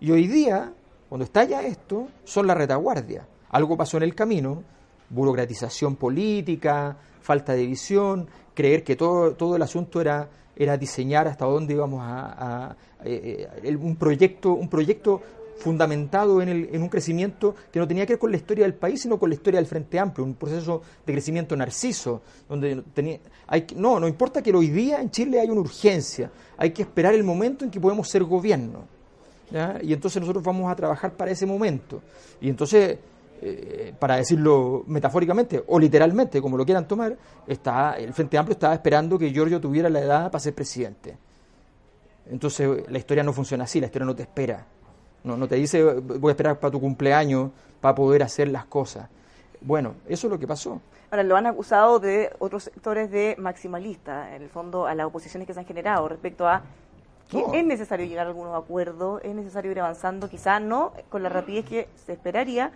Y 0.01 0.11
hoy 0.11 0.27
día, 0.27 0.71
cuando 1.09 1.25
estalla 1.25 1.61
esto, 1.61 2.07
son 2.23 2.47
la 2.47 2.53
retaguardia. 2.53 3.25
Algo 3.49 3.77
pasó 3.77 3.97
en 3.97 4.03
el 4.03 4.13
camino, 4.13 4.63
burocratización 5.09 5.95
política, 5.95 6.97
falta 7.21 7.53
de 7.53 7.65
visión, 7.65 8.27
creer 8.53 8.83
que 8.83 8.95
todo, 8.95 9.33
todo 9.33 9.55
el 9.55 9.61
asunto 9.61 10.01
era, 10.01 10.29
era 10.55 10.77
diseñar 10.77 11.27
hasta 11.27 11.45
dónde 11.45 11.73
íbamos 11.73 12.01
a, 12.03 12.75
eh, 13.03 13.47
eh, 13.63 13.75
un 13.75 13.95
proyecto, 13.95 14.53
un 14.53 14.69
proyecto 14.69 15.21
fundamentado 15.59 16.41
en, 16.41 16.49
el, 16.49 16.69
en, 16.71 16.81
un 16.81 16.89
crecimiento 16.89 17.55
que 17.71 17.79
no 17.79 17.87
tenía 17.87 18.05
que 18.05 18.13
ver 18.13 18.19
con 18.19 18.31
la 18.31 18.37
historia 18.37 18.65
del 18.65 18.73
país, 18.73 19.01
sino 19.01 19.17
con 19.19 19.29
la 19.29 19.35
historia 19.35 19.59
del 19.59 19.67
Frente 19.67 19.99
Amplio, 19.99 20.25
un 20.25 20.35
proceso 20.35 20.81
de 21.05 21.13
crecimiento 21.13 21.55
narciso, 21.55 22.21
donde 22.47 22.83
tenía, 22.93 23.19
hay, 23.47 23.65
no, 23.75 23.99
no 23.99 24.07
importa 24.07 24.41
que 24.41 24.53
hoy 24.53 24.69
día 24.69 25.01
en 25.01 25.11
Chile 25.11 25.39
hay 25.39 25.49
una 25.49 25.61
urgencia, 25.61 26.31
hay 26.57 26.71
que 26.71 26.83
esperar 26.83 27.13
el 27.13 27.23
momento 27.23 27.65
en 27.65 27.71
que 27.71 27.79
podemos 27.79 28.07
ser 28.07 28.23
gobierno, 28.23 28.85
y 29.81 29.93
entonces 29.93 30.21
nosotros 30.21 30.43
vamos 30.43 30.69
a 30.71 30.75
trabajar 30.75 31.13
para 31.13 31.31
ese 31.31 31.45
momento, 31.45 32.01
y 32.41 32.49
entonces, 32.49 32.97
eh, 33.41 33.93
para 33.97 34.17
decirlo 34.17 34.83
metafóricamente 34.87 35.63
o 35.67 35.79
literalmente, 35.79 36.41
como 36.41 36.57
lo 36.57 36.65
quieran 36.65 36.87
tomar, 36.87 37.17
está, 37.47 37.97
el 37.97 38.13
Frente 38.13 38.37
Amplio 38.37 38.53
estaba 38.53 38.73
esperando 38.73 39.17
que 39.17 39.31
Giorgio 39.31 39.61
tuviera 39.61 39.89
la 39.89 40.01
edad 40.01 40.31
para 40.31 40.39
ser 40.39 40.53
presidente. 40.53 41.17
Entonces 42.29 42.89
la 42.89 42.97
historia 42.97 43.23
no 43.23 43.31
funciona 43.33 43.63
así, 43.63 43.79
la 43.79 43.85
historia 43.85 44.05
no 44.05 44.15
te 44.15 44.23
espera. 44.23 44.65
No, 45.23 45.35
no 45.37 45.47
te 45.47 45.55
dice 45.55 45.83
voy 45.83 46.29
a 46.29 46.31
esperar 46.31 46.59
para 46.59 46.71
tu 46.71 46.79
cumpleaños 46.79 47.51
para 47.81 47.95
poder 47.95 48.23
hacer 48.23 48.47
las 48.47 48.65
cosas. 48.65 49.09
Bueno, 49.61 49.95
eso 50.07 50.27
es 50.27 50.31
lo 50.31 50.39
que 50.39 50.47
pasó. 50.47 50.79
Ahora, 51.09 51.23
lo 51.23 51.37
han 51.37 51.45
acusado 51.45 51.99
de 51.99 52.31
otros 52.39 52.63
sectores 52.63 53.09
de 53.09 53.35
maximalista, 53.37 54.35
en 54.35 54.41
el 54.41 54.49
fondo, 54.49 54.87
a 54.87 54.95
las 54.95 55.05
oposiciones 55.05 55.47
que 55.47 55.53
se 55.53 55.59
han 55.59 55.65
generado 55.65 56.07
respecto 56.07 56.47
a 56.47 56.63
que 57.29 57.43
es 57.53 57.65
necesario 57.65 58.05
llegar 58.05 58.25
a 58.25 58.29
algunos 58.29 58.55
acuerdos, 58.55 59.21
es 59.23 59.35
necesario 59.35 59.71
ir 59.71 59.79
avanzando, 59.79 60.29
quizás 60.29 60.61
no 60.61 60.93
con 61.09 61.23
la 61.23 61.29
rapidez 61.29 61.65
que 61.65 61.87
se 62.05 62.13
esperaría, 62.13 62.71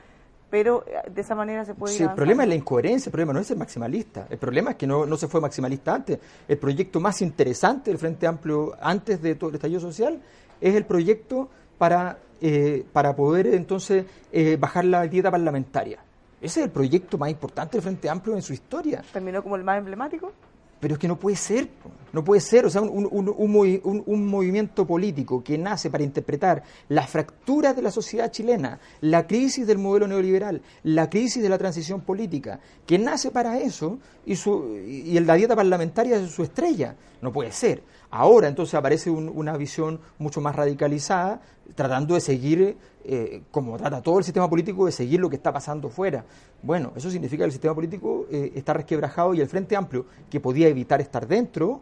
pero 0.49 0.83
eh, 0.87 1.09
de 1.09 1.21
esa 1.21 1.35
manera 1.35 1.63
se 1.63 1.73
puede 1.73 1.93
ir 1.93 1.99
sí, 1.99 2.03
El 2.03 2.11
problema 2.11 2.43
es 2.43 2.49
la 2.49 2.55
incoherencia, 2.55 3.09
el 3.09 3.11
problema 3.11 3.33
no 3.33 3.39
es 3.39 3.49
el 3.49 3.57
maximalista, 3.57 4.27
el 4.29 4.37
problema 4.37 4.71
es 4.71 4.77
que 4.77 4.87
no, 4.87 5.05
no 5.05 5.15
se 5.15 5.27
fue 5.29 5.39
maximalista 5.39 5.95
antes. 5.95 6.19
El 6.47 6.57
proyecto 6.57 6.99
más 6.99 7.21
interesante 7.21 7.91
del 7.91 7.97
Frente 7.97 8.27
Amplio 8.27 8.75
antes 8.81 9.21
de 9.21 9.35
todo 9.35 9.49
el 9.49 9.55
estallido 9.55 9.79
social 9.79 10.21
es 10.59 10.75
el 10.75 10.85
proyecto 10.85 11.49
para, 11.81 12.19
eh, 12.39 12.85
para 12.93 13.15
poder 13.15 13.47
entonces 13.47 14.05
eh, 14.31 14.55
bajar 14.55 14.85
la 14.85 15.07
dieta 15.07 15.31
parlamentaria. 15.31 15.97
Ese 16.39 16.59
es 16.59 16.65
el 16.67 16.71
proyecto 16.71 17.17
más 17.17 17.31
importante 17.31 17.71
del 17.71 17.81
Frente 17.81 18.07
Amplio 18.07 18.35
en 18.35 18.43
su 18.43 18.53
historia. 18.53 19.03
¿Terminó 19.11 19.41
como 19.41 19.55
el 19.55 19.63
más 19.63 19.79
emblemático? 19.79 20.31
Pero 20.79 20.93
es 20.93 20.99
que 20.99 21.07
no 21.07 21.15
puede 21.15 21.37
ser, 21.37 21.69
no 22.13 22.23
puede 22.23 22.41
ser. 22.41 22.65
O 22.65 22.69
sea, 22.69 22.81
un, 22.81 23.09
un, 23.11 24.25
movimiento 24.27 24.85
político 24.85 25.43
que 25.43 25.57
nace 25.57 25.89
para 25.89 26.03
interpretar 26.03 26.63
la 26.89 27.07
fractura 27.07 27.73
de 27.73 27.81
la 27.81 27.91
sociedad 27.91 28.31
chilena, 28.31 28.79
la 29.01 29.27
crisis 29.27 29.65
del 29.67 29.77
modelo 29.77 30.07
neoliberal, 30.07 30.61
la 30.83 31.09
crisis 31.09 31.41
de 31.41 31.49
la 31.49 31.57
transición 31.57 32.01
política, 32.01 32.59
que 32.85 32.97
nace 32.97 33.31
para 33.31 33.59
eso 33.59 33.99
y, 34.25 34.35
su, 34.35 34.77
y 34.85 35.19
la 35.19 35.35
dieta 35.35 35.55
parlamentaria 35.55 36.17
es 36.17 36.31
su 36.31 36.43
estrella. 36.43 36.95
No 37.21 37.31
puede 37.31 37.51
ser. 37.51 37.83
Ahora 38.09 38.49
entonces 38.49 38.75
aparece 38.75 39.09
una 39.09 39.55
visión 39.55 39.99
mucho 40.17 40.41
más 40.41 40.53
radicalizada, 40.53 41.41
tratando 41.75 42.15
de 42.15 42.19
seguir, 42.21 42.77
eh, 43.05 43.43
como 43.51 43.77
trata 43.77 44.01
todo 44.01 44.17
el 44.17 44.25
sistema 44.25 44.49
político, 44.49 44.85
de 44.85 44.91
seguir 44.91 45.21
lo 45.21 45.29
que 45.29 45.37
está 45.37 45.53
pasando 45.53 45.89
fuera. 45.89 46.25
Bueno, 46.61 46.91
eso 46.95 47.09
significa 47.09 47.43
que 47.43 47.45
el 47.45 47.51
sistema 47.53 47.73
político 47.73 48.25
eh, 48.29 48.51
está 48.55 48.73
resquebrajado 48.73 49.33
y 49.33 49.39
el 49.39 49.47
Frente 49.47 49.77
Amplio, 49.77 50.05
que 50.29 50.41
podía 50.41 50.67
evitar 50.67 50.99
estar 50.99 51.25
dentro, 51.25 51.81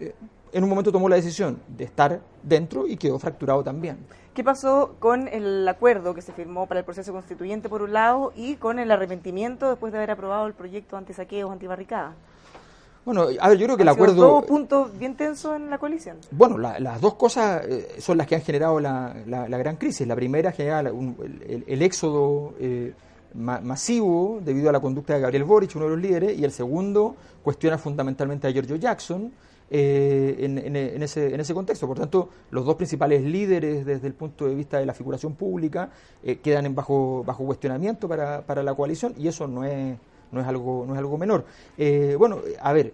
eh, 0.00 0.14
en 0.52 0.64
un 0.64 0.70
momento 0.70 0.92
tomó 0.92 1.08
la 1.08 1.16
decisión 1.16 1.60
de 1.68 1.84
estar 1.84 2.20
dentro 2.42 2.86
y 2.86 2.96
quedó 2.96 3.18
fracturado 3.18 3.62
también. 3.62 3.98
¿Qué 4.34 4.44
pasó 4.44 4.94
con 5.00 5.28
el 5.28 5.66
acuerdo 5.66 6.14
que 6.14 6.22
se 6.22 6.32
firmó 6.32 6.66
para 6.66 6.80
el 6.80 6.86
proceso 6.86 7.12
constituyente 7.12 7.68
por 7.68 7.82
un 7.82 7.92
lado 7.92 8.32
y 8.36 8.54
con 8.54 8.78
el 8.78 8.90
arrepentimiento 8.90 9.68
después 9.68 9.92
de 9.92 9.98
haber 9.98 10.12
aprobado 10.12 10.46
el 10.46 10.54
proyecto 10.54 10.96
anti-saqueos, 10.96 11.50
antibarricadas? 11.50 12.14
Bueno, 13.04 13.26
a 13.40 13.48
ver, 13.48 13.58
yo 13.58 13.64
creo 13.66 13.76
que 13.76 13.82
el 13.82 13.88
acuerdo... 13.88 14.16
Dos 14.16 14.44
puntos 14.44 14.96
bien 14.98 15.16
tensos 15.16 15.56
en 15.56 15.70
la 15.70 15.78
coalición. 15.78 16.18
Bueno, 16.30 16.58
las 16.58 17.00
dos 17.00 17.14
cosas 17.14 17.64
eh, 17.66 17.96
son 17.98 18.18
las 18.18 18.26
que 18.26 18.34
han 18.34 18.42
generado 18.42 18.78
la, 18.78 19.14
gran 19.26 19.76
crisis. 19.76 20.06
La 20.06 20.14
primera 20.14 20.52
genera 20.52 20.80
el, 20.80 21.82
éxodo 21.82 22.54
eh, 22.60 22.92
masivo 23.34 24.40
debido 24.44 24.68
a 24.68 24.72
la 24.72 24.80
conducta 24.80 25.14
de 25.14 25.20
Gabriel 25.20 25.44
Boric, 25.44 25.74
uno 25.74 25.86
de 25.86 25.90
los 25.92 26.00
líderes, 26.00 26.38
y 26.38 26.44
el 26.44 26.52
segundo 26.52 27.16
cuestiona 27.42 27.78
fundamentalmente 27.78 28.46
a 28.46 28.50
Giorgio 28.50 28.76
Jackson 28.76 29.32
eh, 29.70 30.36
en, 30.38 31.02
ese, 31.02 31.34
en 31.34 31.40
ese 31.40 31.54
contexto. 31.54 31.86
Por 31.86 31.98
tanto, 31.98 32.28
los 32.50 32.64
dos 32.64 32.76
principales 32.76 33.22
líderes 33.22 33.84
desde 33.84 34.06
el 34.06 34.14
punto 34.14 34.46
de 34.46 34.54
vista 34.54 34.78
de 34.78 34.86
la 34.86 34.94
figuración 34.94 35.34
pública 35.34 35.90
quedan 36.42 36.66
en 36.66 36.74
bajo, 36.74 37.22
bajo 37.24 37.44
cuestionamiento 37.44 38.08
para, 38.08 38.62
la 38.62 38.74
coalición 38.74 39.14
y 39.16 39.28
eso 39.28 39.46
no 39.46 39.64
es 39.64 40.46
algo, 40.46 40.84
no 40.86 40.94
es 40.94 40.98
algo 40.98 41.18
menor. 41.18 41.44
Eh, 41.76 42.16
bueno, 42.18 42.40
a 42.60 42.72
ver, 42.72 42.92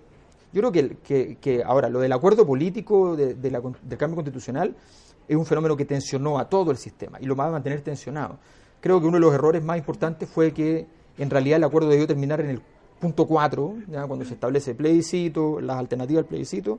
yo 0.52 0.60
creo 0.60 0.72
que, 0.72 1.36
que, 1.40 1.62
ahora 1.64 1.88
lo 1.88 2.00
del 2.00 2.12
acuerdo 2.12 2.46
político 2.46 3.16
de, 3.16 3.34
del 3.34 3.52
cambio 3.98 4.16
constitucional 4.16 4.74
es 5.26 5.36
un 5.36 5.46
fenómeno 5.46 5.76
que 5.76 5.84
tensionó 5.84 6.38
a 6.38 6.48
todo 6.48 6.70
el 6.70 6.76
sistema 6.76 7.18
y 7.20 7.26
lo 7.26 7.34
va 7.34 7.46
a 7.46 7.50
mantener 7.50 7.80
tensionado. 7.80 8.38
Creo 8.80 9.00
que 9.00 9.06
uno 9.06 9.16
de 9.16 9.20
los 9.20 9.34
errores 9.34 9.64
más 9.64 9.78
importantes 9.78 10.28
fue 10.28 10.52
que 10.52 10.86
en 11.16 11.30
realidad 11.30 11.56
el 11.56 11.64
acuerdo 11.64 11.88
debió 11.88 12.06
terminar 12.06 12.40
en 12.40 12.50
el 12.50 12.62
punto 13.04 13.26
4, 13.26 13.74
¿ya? 13.88 14.06
cuando 14.06 14.24
se 14.24 14.32
establece 14.32 14.70
el 14.70 14.76
plebiscito, 14.78 15.60
las 15.60 15.76
alternativas 15.76 16.22
al 16.22 16.28
plebiscito, 16.28 16.78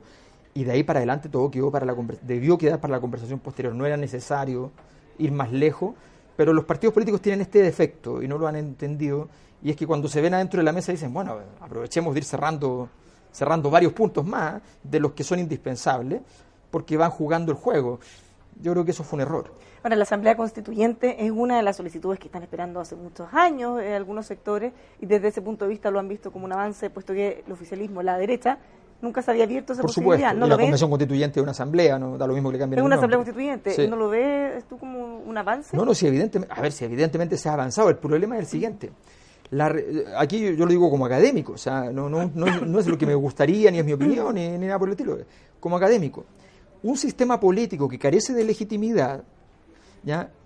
y 0.54 0.64
de 0.64 0.72
ahí 0.72 0.82
para 0.82 0.98
adelante 0.98 1.28
todo 1.28 1.50
quedó 1.50 1.70
para 1.70 1.86
la 1.86 1.94
debió 2.22 2.58
quedar 2.58 2.80
para 2.80 2.92
la 2.92 3.00
conversación 3.00 3.38
posterior. 3.38 3.74
No 3.74 3.86
era 3.86 3.96
necesario 3.96 4.72
ir 5.18 5.30
más 5.30 5.52
lejos, 5.52 5.94
pero 6.36 6.52
los 6.52 6.64
partidos 6.64 6.94
políticos 6.94 7.20
tienen 7.20 7.42
este 7.42 7.62
defecto 7.62 8.22
y 8.22 8.28
no 8.28 8.38
lo 8.38 8.48
han 8.48 8.56
entendido 8.56 9.28
y 9.62 9.70
es 9.70 9.76
que 9.76 9.86
cuando 9.86 10.08
se 10.08 10.20
ven 10.20 10.34
adentro 10.34 10.58
de 10.58 10.64
la 10.64 10.72
mesa 10.72 10.92
dicen, 10.92 11.12
bueno, 11.12 11.38
aprovechemos 11.60 12.14
de 12.14 12.18
ir 12.18 12.24
cerrando, 12.24 12.88
cerrando 13.32 13.70
varios 13.70 13.92
puntos 13.92 14.26
más 14.26 14.60
de 14.82 15.00
los 15.00 15.12
que 15.12 15.24
son 15.24 15.38
indispensables, 15.38 16.22
porque 16.70 16.96
van 16.96 17.10
jugando 17.10 17.52
el 17.52 17.58
juego. 17.58 18.00
Yo 18.60 18.72
creo 18.72 18.84
que 18.84 18.90
eso 18.90 19.04
fue 19.04 19.18
un 19.18 19.20
error. 19.22 19.52
Ahora, 19.86 19.94
la 19.94 20.02
Asamblea 20.02 20.36
Constituyente 20.36 21.24
es 21.24 21.30
una 21.30 21.58
de 21.58 21.62
las 21.62 21.76
solicitudes 21.76 22.18
que 22.18 22.26
están 22.26 22.42
esperando 22.42 22.80
hace 22.80 22.96
muchos 22.96 23.28
años 23.32 23.80
en 23.80 23.92
algunos 23.92 24.26
sectores 24.26 24.72
y 25.00 25.06
desde 25.06 25.28
ese 25.28 25.42
punto 25.42 25.64
de 25.64 25.68
vista 25.68 25.92
lo 25.92 26.00
han 26.00 26.08
visto 26.08 26.32
como 26.32 26.44
un 26.44 26.52
avance, 26.52 26.90
puesto 26.90 27.12
que 27.12 27.44
el 27.46 27.52
oficialismo, 27.52 28.02
la 28.02 28.18
derecha, 28.18 28.58
nunca 29.00 29.22
se 29.22 29.30
había 29.30 29.44
abierto 29.44 29.74
esa 29.74 29.82
Por 29.82 29.90
posibilidad. 29.90 30.30
Supuesto. 30.30 30.40
¿No 30.40 30.46
la 30.48 30.56
Convención 30.56 30.90
Constituyente 30.90 31.38
es 31.38 31.42
una 31.44 31.52
asamblea, 31.52 32.00
no 32.00 32.18
da 32.18 32.26
lo 32.26 32.34
mismo 32.34 32.48
que 32.48 32.54
le 32.54 32.58
cambien 32.58 32.80
Es 32.80 32.84
una 32.84 32.96
asamblea 32.96 33.18
constituyente. 33.18 33.86
¿No 33.86 33.94
lo 33.94 34.08
ves 34.08 34.64
tú 34.64 34.76
como 34.76 35.18
un 35.20 35.38
avance? 35.38 35.76
No, 35.76 35.84
no, 35.84 35.94
sí, 35.94 36.08
evidentemente, 36.08 36.52
a 36.52 36.60
ver, 36.60 36.72
si 36.72 36.84
evidentemente 36.84 37.36
se 37.36 37.48
ha 37.48 37.52
avanzado. 37.52 37.88
El 37.88 37.98
problema 37.98 38.34
es 38.34 38.40
el 38.40 38.46
siguiente 38.48 38.90
aquí 40.18 40.40
yo, 40.56 40.64
lo 40.64 40.66
digo 40.66 40.90
como 40.90 41.06
académico, 41.06 41.52
o 41.52 41.58
sea, 41.58 41.92
no, 41.92 42.08
no, 42.08 42.28
no, 42.34 42.80
es 42.80 42.88
lo 42.88 42.98
que 42.98 43.06
me 43.06 43.14
gustaría, 43.14 43.70
ni 43.70 43.78
es 43.78 43.84
mi 43.84 43.92
opinión, 43.92 44.34
ni, 44.34 44.58
nada 44.58 44.80
por 44.80 44.88
el 44.88 44.94
estilo. 44.94 45.16
Como 45.60 45.76
académico, 45.76 46.24
un 46.82 46.96
sistema 46.96 47.38
político 47.38 47.88
que 47.88 48.00
carece 48.00 48.32
de 48.32 48.42
legitimidad 48.42 49.22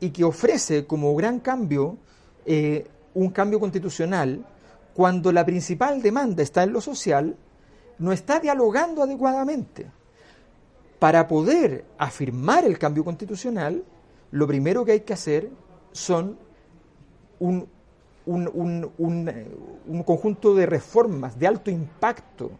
y 0.00 0.10
que 0.10 0.24
ofrece 0.24 0.86
como 0.86 1.14
gran 1.14 1.40
cambio 1.40 1.98
eh, 2.46 2.86
un 3.14 3.30
cambio 3.30 3.60
constitucional, 3.60 4.44
cuando 4.94 5.32
la 5.32 5.44
principal 5.44 6.00
demanda 6.00 6.42
está 6.42 6.62
en 6.62 6.72
lo 6.72 6.80
social, 6.80 7.36
no 7.98 8.12
está 8.12 8.40
dialogando 8.40 9.02
adecuadamente. 9.02 9.86
Para 10.98 11.26
poder 11.26 11.84
afirmar 11.98 12.64
el 12.64 12.78
cambio 12.78 13.04
constitucional, 13.04 13.84
lo 14.30 14.46
primero 14.46 14.84
que 14.84 14.92
hay 14.92 15.00
que 15.00 15.12
hacer 15.12 15.50
son 15.92 16.38
un, 17.38 17.68
un, 18.26 18.90
un, 18.98 20.02
conjunto 20.04 20.54
de 20.54 20.66
reformas 20.66 21.38
de 21.38 21.46
alto 21.46 21.70
impacto, 21.70 22.50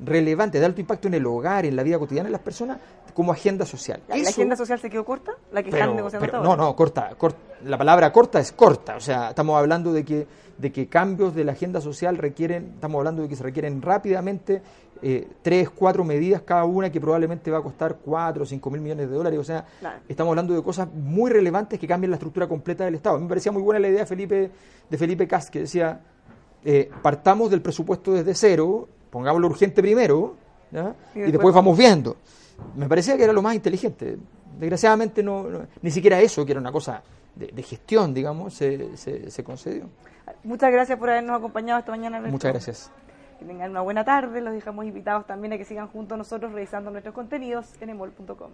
relevante, 0.00 0.60
de 0.60 0.66
alto 0.66 0.80
impacto 0.80 1.08
en 1.08 1.14
el 1.14 1.26
hogar, 1.26 1.64
en 1.64 1.76
la 1.76 1.82
vida 1.82 1.98
cotidiana 1.98 2.28
de 2.28 2.32
las 2.32 2.42
personas, 2.42 2.78
como 3.16 3.32
agenda 3.32 3.64
social. 3.64 4.02
¿La, 4.08 4.16
agenda 4.16 4.56
social 4.56 4.78
se 4.78 4.90
quedó 4.90 5.02
corta? 5.02 5.32
¿La 5.50 5.62
que 5.62 5.70
están 5.70 5.96
negociando 5.96 6.42
No, 6.42 6.54
no, 6.54 6.76
corta, 6.76 7.14
corta. 7.16 7.38
La 7.64 7.78
palabra 7.78 8.12
corta 8.12 8.40
es 8.40 8.52
corta. 8.52 8.94
O 8.94 9.00
sea, 9.00 9.30
estamos 9.30 9.58
hablando 9.58 9.90
de 9.90 10.04
que, 10.04 10.26
de 10.58 10.70
que 10.70 10.86
cambios 10.86 11.34
de 11.34 11.42
la 11.42 11.52
agenda 11.52 11.80
social 11.80 12.18
requieren, 12.18 12.72
estamos 12.74 12.98
hablando 12.98 13.22
de 13.22 13.28
que 13.30 13.34
se 13.34 13.42
requieren 13.42 13.80
rápidamente 13.80 14.60
eh, 15.00 15.26
tres, 15.40 15.70
cuatro 15.70 16.04
medidas 16.04 16.42
cada 16.42 16.66
una 16.66 16.92
que 16.92 17.00
probablemente 17.00 17.50
va 17.50 17.56
a 17.58 17.62
costar 17.62 17.96
cuatro 18.04 18.42
o 18.42 18.46
cinco 18.46 18.68
mil 18.68 18.82
millones 18.82 19.08
de 19.08 19.16
dólares. 19.16 19.40
O 19.40 19.44
sea, 19.44 19.64
estamos 20.06 20.32
hablando 20.32 20.52
de 20.52 20.62
cosas 20.62 20.86
muy 20.92 21.30
relevantes 21.30 21.78
que 21.78 21.88
cambian 21.88 22.10
la 22.10 22.16
estructura 22.16 22.46
completa 22.46 22.84
del 22.84 22.96
Estado. 22.96 23.16
A 23.16 23.18
mí 23.18 23.24
me 23.24 23.30
parecía 23.30 23.50
muy 23.50 23.62
buena 23.62 23.80
la 23.80 23.88
idea 23.88 24.00
de 24.00 24.06
Felipe, 24.06 24.50
de 24.90 24.98
Felipe 24.98 25.26
Cas, 25.26 25.50
que 25.50 25.60
decía, 25.60 26.02
eh, 26.62 26.90
partamos 27.00 27.50
del 27.50 27.62
presupuesto 27.62 28.12
desde 28.12 28.34
cero, 28.34 28.86
pongámoslo 29.08 29.46
urgente 29.46 29.80
primero, 29.80 30.36
y, 31.14 31.30
después, 31.30 31.54
vamos 31.54 31.78
viendo. 31.78 32.18
Me 32.74 32.88
parecía 32.88 33.16
que 33.16 33.24
era 33.24 33.32
lo 33.32 33.42
más 33.42 33.54
inteligente. 33.54 34.18
Desgraciadamente 34.58 35.22
no, 35.22 35.46
ni 35.82 35.90
siquiera 35.90 36.20
eso, 36.20 36.44
que 36.44 36.52
era 36.52 36.60
una 36.60 36.72
cosa 36.72 37.02
de, 37.34 37.62
gestión, 37.62 38.14
digamos, 38.14 38.54
se, 38.54 38.96
se, 38.96 39.30
se 39.30 39.44
concedió. 39.44 39.88
Muchas 40.42 40.72
gracias 40.72 40.98
por 40.98 41.10
habernos 41.10 41.36
acompañado 41.36 41.80
esta 41.80 41.92
mañana. 41.92 42.20
Muchas 42.20 42.52
gracias. 42.52 42.90
Que 43.38 43.44
tengan 43.44 43.70
una 43.70 43.82
buena 43.82 44.04
tarde. 44.04 44.40
Los 44.40 44.54
dejamos 44.54 44.86
invitados 44.86 45.26
también 45.26 45.52
a 45.52 45.58
que 45.58 45.64
sigan 45.64 45.88
junto 45.88 46.14
a 46.14 46.18
nosotros 46.18 46.52
revisando 46.52 46.90
nuestros 46.90 47.14
contenidos 47.14 47.66
en 47.80 47.90
emol.com. 47.90 48.50